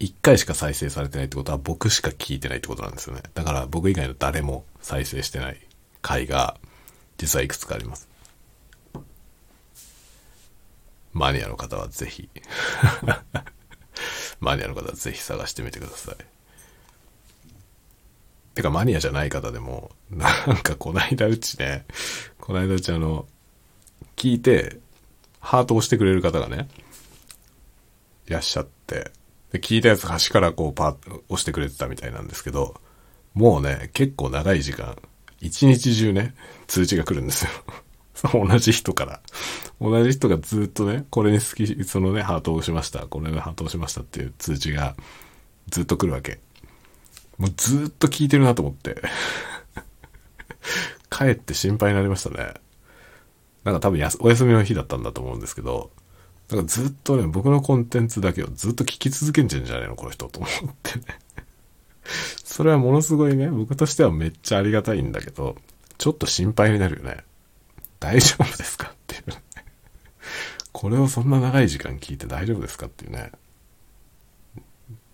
[0.00, 3.22] 1回しか再生されてないってことは僕しか聞いてないってことなんですよね。
[3.34, 5.60] だから僕以外の誰も再生してない
[6.02, 6.58] 回が
[7.16, 8.08] 実はいくつかあります。
[11.12, 12.28] マニアの方はぜひ
[14.40, 16.16] マニアの方はぜひ探してみてください。
[18.54, 21.86] てかマニアじゃない方でも、なんかこないだうちね、
[22.38, 23.26] こないだうちあの、
[24.16, 24.78] 聞いて、
[25.40, 26.68] ハートを押してくれる方がね、
[28.26, 29.10] いらっしゃって、
[29.52, 32.80] で、聞いたやつ端からこうパッ押してくれてたみたいなんですけど、
[33.34, 34.96] もうね、結構長い時間、
[35.40, 36.34] 一日中ね、
[36.66, 37.50] 通知が来るんですよ。
[38.46, 39.20] 同じ人から。
[39.80, 43.06] 同じ人がずっとね、これに好き、そのね、ハートを押しました。
[43.06, 44.94] これでハートを押しましたっていう通知が
[45.68, 46.40] ずっと来るわけ。
[47.38, 49.02] もうずっと聞いてるなと思って。
[51.10, 52.54] 帰って心配になりましたね。
[53.64, 55.90] なんか多分お休みの日だったんだと思うんですけど、
[56.50, 61.04] なんかずっとね、僕のコンテンツだけをずっと聞き続けんじゃんじゃねえの、この人と思ってね。
[62.04, 65.56] それはものすごいね、僕としてはめっちゃありがたいんだけど、
[65.98, 67.24] ちょっと心配になるよね。
[68.00, 69.42] 大丈夫ですかっていう、ね。
[70.72, 73.32] これをそんな長い時間聞いて大丈夫ですかっていうね。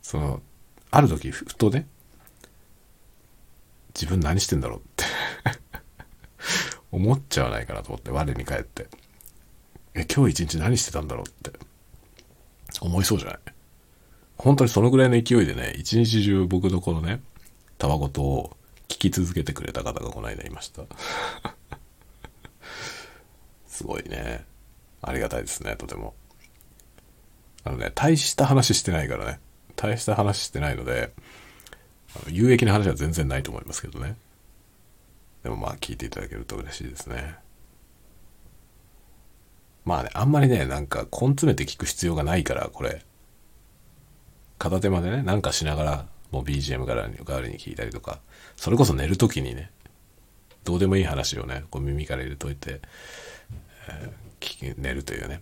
[0.02, 0.40] その、
[0.90, 1.86] ある時ふとね、
[3.94, 5.04] 自分何してんだろうって
[6.90, 8.88] 思っちゃわないかなと思って、我に返って。
[9.94, 11.58] え、今日一日何してたんだろうって
[12.80, 13.38] 思いそうじゃない？
[14.38, 17.20] 本当にそのぐらいの勢いでね、一日中僕のこのね、
[17.76, 18.56] たわごとを
[18.86, 20.82] 聞き続けてくれた方がこの間いました。
[23.66, 24.44] すごいね。
[25.02, 26.14] ありがたいですね、とても。
[27.64, 29.40] あのね、大した話してないからね。
[29.76, 31.12] 大した話してないので、
[32.16, 34.16] あの有益な話は全然ないと思いますけどね。
[35.42, 37.36] でもまあ聞いていただけると嬉しいですね。
[39.84, 43.02] まあね、あんまりね、なんか根詰めて聞く必要がないから、これ。
[44.58, 48.20] 片手間でね、なんかしながら、もう BGM 代わりに代わりに聞いたりとか、
[48.56, 49.70] それこそ寝る時にね、
[50.64, 52.80] どうでもいい話をね、こう耳から入れといて、
[53.88, 54.10] え
[54.40, 55.40] 聞寝るというね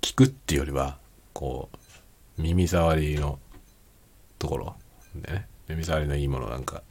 [0.00, 0.98] 聞くっていうよりは
[1.32, 3.38] こう耳障りの
[4.38, 4.74] ところ
[5.14, 6.82] でね耳障りのいいものなんか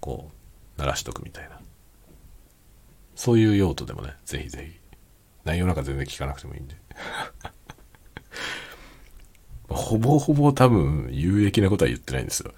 [0.00, 0.30] こ
[0.76, 1.58] う鳴らしとくみたいな。
[3.14, 4.80] そういう用途でもねぜひぜひ。
[5.44, 6.74] 内容なんか全然聞かなくてもいいんで。
[9.80, 12.52] ほぼほぼ多分有益なことは言ってないんですよ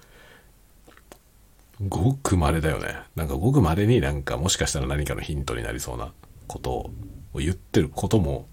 [1.87, 6.11] ごく稀だよねなんかごく稀になんかもしかしたら何かのヒントになりそうな
[6.47, 8.47] ことを言ってることも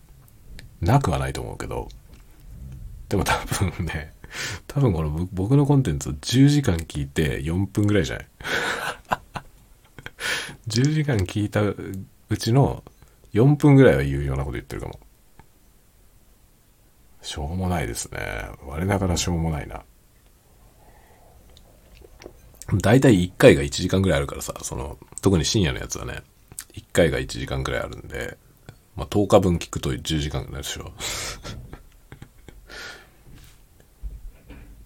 [0.80, 1.88] なくはないと思うけど、
[3.08, 4.14] でも多分ね、
[4.66, 8.26] 多分この僕のコンテンツを10時間聞いて4分ぐらいじゃない
[10.68, 12.82] ?10 時間聞いたうちの
[13.34, 14.98] 4分ぐらいは言うようなこと言ってるかも。
[17.22, 18.18] しょうもないですね。
[18.66, 19.82] 我ながらしょうもないな。
[22.78, 26.22] だいたい1回が1時間ぐらいあるからさ、その、特に深夜のやつはね、
[26.74, 28.38] 1回が1時間ぐらいあるんで、
[28.96, 30.92] まあ、10日分聞くと10時間になるでしょ。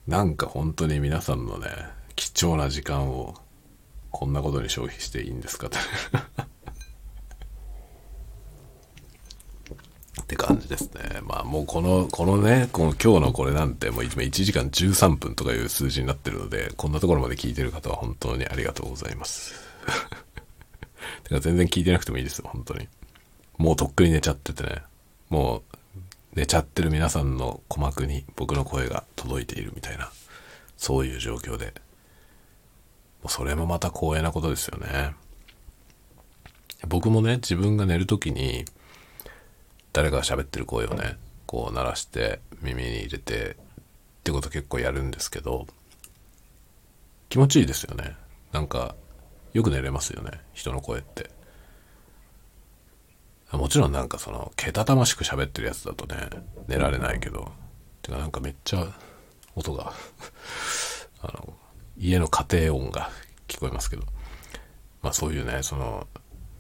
[0.07, 1.69] なんか本当に皆さんのね、
[2.15, 3.35] 貴重な時間を
[4.11, 5.79] こんなことに消費していいんですかって
[10.25, 11.21] って感じですね。
[11.23, 19.55] まあもうこの、このね、この今日のこれなんてもう1時間13分とかいう数字になってるので、こんなところまで聞いてる方は本当にありがとうございます。
[21.25, 22.89] てか全然聞いてなくてもいいですよ、本当に。
[23.59, 24.83] もうとっくに寝ちゃっててね、
[25.29, 25.77] もう
[26.35, 30.11] 寝ちゃってる皆さんの鼓膜に僕の声が届いているみたいな、
[30.79, 35.15] そういう状況で、もうそれもまた光栄なことですよね。
[36.89, 38.65] 僕もね、自分が寝る時に、
[39.95, 41.17] 誰かが喋ってる声をね、
[41.47, 43.55] こう鳴らして耳に入れてっ
[44.25, 45.67] てこと結構やるんですけど、
[47.29, 48.17] 気持ちいいですよね。
[48.53, 48.97] なんか、
[49.53, 51.31] よく寝れますよね、人の声って。
[53.53, 56.29] もちろんなんかその、けたたましく喋ってるやつだとね、
[56.67, 57.53] 寝られないけど、
[58.03, 58.89] てかなんかめっちゃ
[59.55, 59.93] 音が
[61.23, 61.55] あの、
[61.97, 63.11] 家の家庭音が
[63.49, 64.03] 聞こえますけど、
[65.03, 66.07] まあそういうね、その、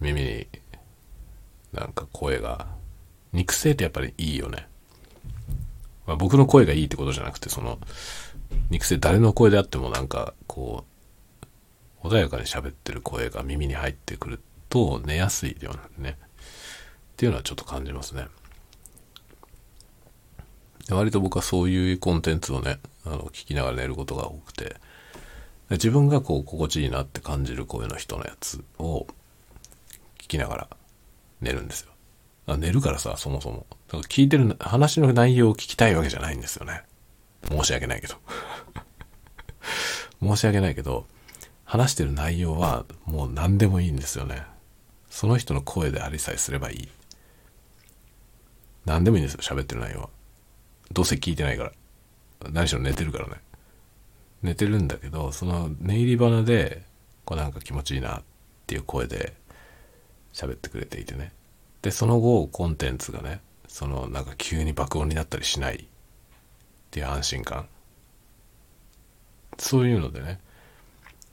[0.01, 0.47] 耳に
[1.73, 2.67] なんか声が
[3.35, 4.67] 肉声ってやっぱりいいよね。
[6.07, 7.79] まあ、僕の声がいいってことじゃなくて、その、
[8.71, 10.85] 肉声誰の声であってもなんか、こ
[12.03, 16.17] う、穏やかに喋ってる声が耳に入ってくると寝やすいようなね。
[16.17, 18.27] っていうのはちょっと感じますね。
[20.91, 24.77] 割と僕はそういうコンテンツをね、あの、聞きながら寝ることが多くて、
[25.71, 29.07] 自分がこう、心地いいなって感じる声の人のやつを
[30.19, 30.69] 聞きながら
[31.41, 31.94] 寝るんですよ。
[32.47, 33.67] 寝るからさ、そもそも。
[33.89, 36.83] だから聞いてる話の内容を聞きたいわけじゃないんですよね。
[37.49, 38.17] 申し訳ないけど。
[40.23, 41.07] 申し訳ないけど、
[41.65, 44.43] 話してる内容はもう何でもいいんですよね。
[45.09, 46.89] その人の声でありさえすればいい。
[48.85, 50.09] 何でもいいんですよ、喋ってる内容は。
[50.93, 51.73] どうせ聞いてないから。
[52.51, 53.41] 何しろ寝てるからね。
[54.43, 56.83] 寝てるんだけど、その寝入り花で、
[57.25, 58.23] こうなんか気持ちいいなっ
[58.67, 59.33] ていう声で
[60.35, 61.33] 喋ってくれていてね。
[61.85, 65.79] で、その後、コンテンツがね、そのなんか急に爆音になったりしないっ
[66.91, 67.69] ていう安心感。
[69.59, 70.41] そういうのでね、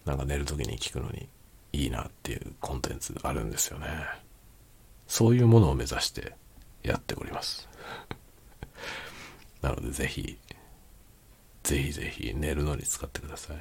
[0.03, 1.29] なんか寝る時に聞くのに
[1.71, 3.87] いいなっていうコンテンツあるんですよね。
[5.07, 6.33] そういうものを目指して
[6.83, 7.69] やっております。
[9.63, 10.37] なのでぜひ、
[11.63, 13.57] ぜひぜひ寝るのに使ってください。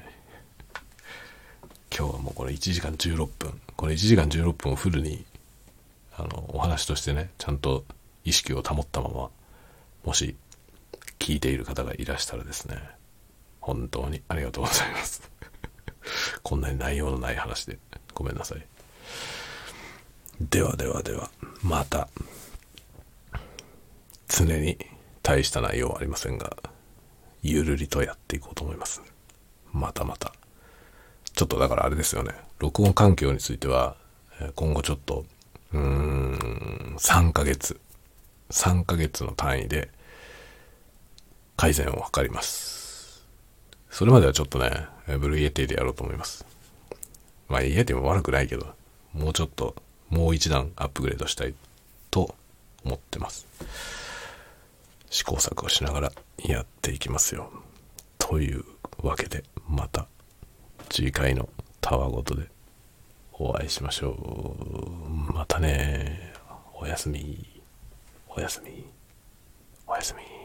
[1.97, 3.61] 今日はもうこれ1時間16分。
[3.77, 5.23] これ1時間16分をフルに、
[6.21, 7.83] あの、お話としてね、ちゃんと
[8.23, 9.29] 意識を保ったまま、
[10.03, 10.35] もし
[11.17, 12.77] 聞いている方がいらしたらですね、
[13.59, 15.29] 本当にありがとうございます。
[16.43, 17.79] こんなに内容のない話で
[18.13, 18.65] ごめんなさい。
[20.39, 21.31] ではではでは、
[21.63, 22.07] また、
[24.27, 24.77] 常に
[25.23, 26.55] 大した内容はありませんが、
[27.41, 29.01] ゆるりとやっていこうと思います。
[29.71, 30.33] またまた。
[31.33, 32.33] ちょっとだからあれですよね。
[32.59, 33.95] 録音環境については、
[34.55, 35.25] 今後ちょっと、
[35.73, 37.79] うーん、3ヶ月、
[38.49, 39.89] 3ヶ月の単位で
[41.55, 43.25] 改善を図ります。
[43.89, 44.87] それまではちょっとね、
[45.19, 46.45] Blue Yeti でやろうと思います。
[47.47, 48.73] まあ、 Yeti も悪くないけど、
[49.13, 49.75] もうちょっと、
[50.09, 51.53] もう一段アップグレードしたい
[52.09, 52.35] と
[52.83, 53.45] 思ってます。
[55.09, 57.51] 試行錯誤しながらやっていきますよ。
[58.17, 58.63] という
[59.01, 60.07] わけで、また
[60.89, 61.49] 次回の
[61.81, 62.47] たわごとで
[63.43, 65.33] お会いしましょう。
[65.33, 66.31] またね。
[66.75, 67.59] おやすみ。
[68.29, 68.85] おやすみ。
[69.87, 70.40] おやすみ。